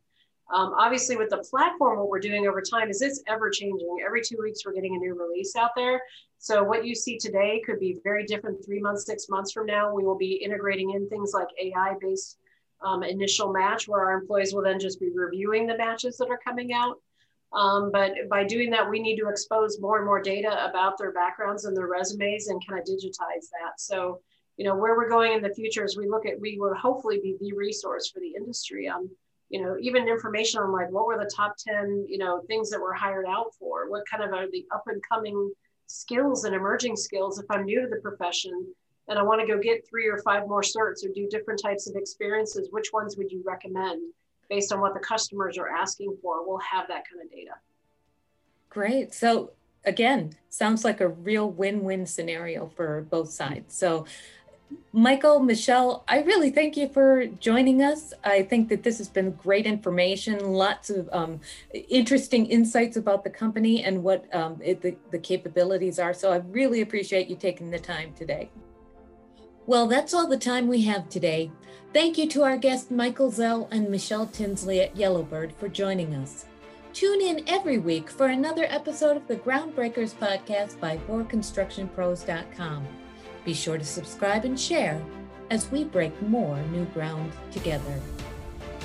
Um, 0.54 0.74
obviously, 0.78 1.16
with 1.16 1.30
the 1.30 1.38
platform, 1.38 1.98
what 1.98 2.08
we're 2.08 2.20
doing 2.20 2.46
over 2.46 2.62
time 2.62 2.88
is 2.88 3.02
it's 3.02 3.22
ever 3.26 3.50
changing. 3.50 3.96
Every 4.04 4.20
two 4.22 4.36
weeks, 4.40 4.64
we're 4.64 4.74
getting 4.74 4.94
a 4.94 4.98
new 4.98 5.14
release 5.14 5.56
out 5.56 5.70
there. 5.74 6.02
So 6.38 6.62
what 6.62 6.84
you 6.84 6.94
see 6.94 7.16
today 7.16 7.62
could 7.64 7.80
be 7.80 7.98
very 8.04 8.26
different 8.26 8.62
three 8.64 8.78
months, 8.78 9.06
six 9.06 9.28
months 9.30 9.52
from 9.52 9.66
now. 9.66 9.94
We 9.94 10.04
will 10.04 10.18
be 10.18 10.34
integrating 10.34 10.90
in 10.90 11.08
things 11.08 11.32
like 11.32 11.48
AI-based 11.58 12.36
um, 12.84 13.02
initial 13.02 13.52
match, 13.52 13.88
where 13.88 14.04
our 14.04 14.18
employees 14.18 14.54
will 14.54 14.62
then 14.62 14.78
just 14.78 15.00
be 15.00 15.10
reviewing 15.14 15.66
the 15.66 15.76
matches 15.76 16.16
that 16.18 16.28
are 16.28 16.40
coming 16.44 16.72
out. 16.72 16.96
Um, 17.52 17.90
but 17.92 18.12
by 18.28 18.44
doing 18.44 18.70
that, 18.70 18.88
we 18.88 19.00
need 19.00 19.16
to 19.18 19.28
expose 19.28 19.80
more 19.80 19.98
and 19.98 20.06
more 20.06 20.20
data 20.20 20.68
about 20.68 20.98
their 20.98 21.12
backgrounds 21.12 21.64
and 21.64 21.76
their 21.76 21.86
resumes 21.86 22.48
and 22.48 22.60
kind 22.66 22.80
of 22.80 22.86
digitize 22.86 23.48
that. 23.52 23.78
So, 23.78 24.20
you 24.56 24.64
know, 24.64 24.74
where 24.74 24.96
we're 24.96 25.08
going 25.08 25.32
in 25.32 25.42
the 25.42 25.54
future 25.54 25.84
is 25.84 25.96
we 25.96 26.08
look 26.08 26.26
at, 26.26 26.40
we 26.40 26.58
will 26.58 26.74
hopefully 26.74 27.20
be 27.22 27.36
the 27.40 27.52
resource 27.52 28.10
for 28.10 28.20
the 28.20 28.34
industry 28.36 28.88
on 28.88 29.08
you 29.50 29.62
know, 29.62 29.76
even 29.80 30.08
information 30.08 30.60
on 30.60 30.72
like 30.72 30.90
what 30.90 31.06
were 31.06 31.16
the 31.16 31.30
top 31.32 31.54
10, 31.56 32.06
you 32.08 32.18
know, 32.18 32.42
things 32.48 32.70
that 32.70 32.80
we're 32.80 32.92
hired 32.92 33.26
out 33.26 33.54
for? 33.58 33.88
What 33.88 34.02
kind 34.10 34.22
of 34.22 34.32
are 34.32 34.50
the 34.50 34.64
up 34.74 34.82
and 34.86 35.02
coming 35.08 35.52
skills 35.86 36.44
and 36.44 36.54
emerging 36.54 36.96
skills 36.96 37.38
if 37.38 37.46
I'm 37.50 37.64
new 37.64 37.82
to 37.82 37.88
the 37.88 38.00
profession 38.00 38.74
and 39.08 39.18
I 39.18 39.22
want 39.22 39.40
to 39.40 39.46
go 39.46 39.58
get 39.60 39.86
three 39.88 40.08
or 40.08 40.18
five 40.18 40.48
more 40.48 40.62
certs 40.62 41.04
or 41.04 41.12
do 41.14 41.28
different 41.30 41.60
types 41.62 41.88
of 41.88 41.96
experiences? 41.96 42.68
Which 42.70 42.92
ones 42.92 43.16
would 43.16 43.30
you 43.30 43.42
recommend 43.44 44.12
based 44.48 44.72
on 44.72 44.80
what 44.80 44.94
the 44.94 45.00
customers 45.00 45.58
are 45.58 45.68
asking 45.68 46.16
for? 46.22 46.46
We'll 46.46 46.58
have 46.58 46.88
that 46.88 47.04
kind 47.10 47.24
of 47.24 47.30
data. 47.30 47.52
Great. 48.70 49.14
So 49.14 49.52
again, 49.84 50.34
sounds 50.48 50.84
like 50.84 51.00
a 51.00 51.08
real 51.08 51.50
win-win 51.50 52.06
scenario 52.06 52.68
for 52.74 53.02
both 53.10 53.30
sides. 53.30 53.74
So 53.76 54.06
Michael, 54.92 55.40
Michelle, 55.40 56.04
I 56.08 56.22
really 56.22 56.50
thank 56.50 56.76
you 56.76 56.88
for 56.88 57.26
joining 57.26 57.82
us. 57.82 58.12
I 58.24 58.42
think 58.42 58.68
that 58.70 58.82
this 58.82 58.98
has 58.98 59.08
been 59.08 59.32
great 59.32 59.66
information, 59.66 60.52
lots 60.52 60.90
of 60.90 61.08
um, 61.12 61.40
interesting 61.72 62.46
insights 62.46 62.96
about 62.96 63.24
the 63.24 63.30
company 63.30 63.84
and 63.84 64.02
what 64.02 64.34
um, 64.34 64.58
it, 64.62 64.80
the, 64.80 64.96
the 65.10 65.18
capabilities 65.18 65.98
are. 65.98 66.14
So 66.14 66.32
I 66.32 66.36
really 66.36 66.80
appreciate 66.80 67.28
you 67.28 67.36
taking 67.36 67.70
the 67.70 67.78
time 67.78 68.14
today. 68.14 68.50
Well, 69.66 69.86
that's 69.86 70.12
all 70.12 70.26
the 70.26 70.36
time 70.36 70.68
we 70.68 70.82
have 70.82 71.08
today. 71.08 71.50
Thank 71.92 72.18
you 72.18 72.28
to 72.30 72.42
our 72.42 72.56
guests 72.56 72.90
Michael 72.90 73.30
Zell 73.30 73.68
and 73.70 73.88
Michelle 73.88 74.26
Tinsley 74.26 74.80
at 74.80 74.96
Yellowbird 74.96 75.54
for 75.54 75.68
joining 75.68 76.14
us. 76.14 76.44
Tune 76.92 77.20
in 77.20 77.42
every 77.48 77.78
week 77.78 78.10
for 78.10 78.26
another 78.26 78.66
episode 78.68 79.16
of 79.16 79.26
the 79.26 79.36
Groundbreakers 79.36 80.14
podcast 80.14 80.78
by 80.80 80.98
ForConstructionPros.com. 81.08 82.86
Be 83.44 83.54
sure 83.54 83.78
to 83.78 83.84
subscribe 83.84 84.44
and 84.44 84.58
share 84.58 85.02
as 85.50 85.70
we 85.70 85.84
break 85.84 86.20
more 86.22 86.58
new 86.70 86.84
ground 86.86 87.32
together. 87.50 88.00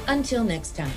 Until 0.08 0.44
next 0.44 0.76
time. 0.76 0.92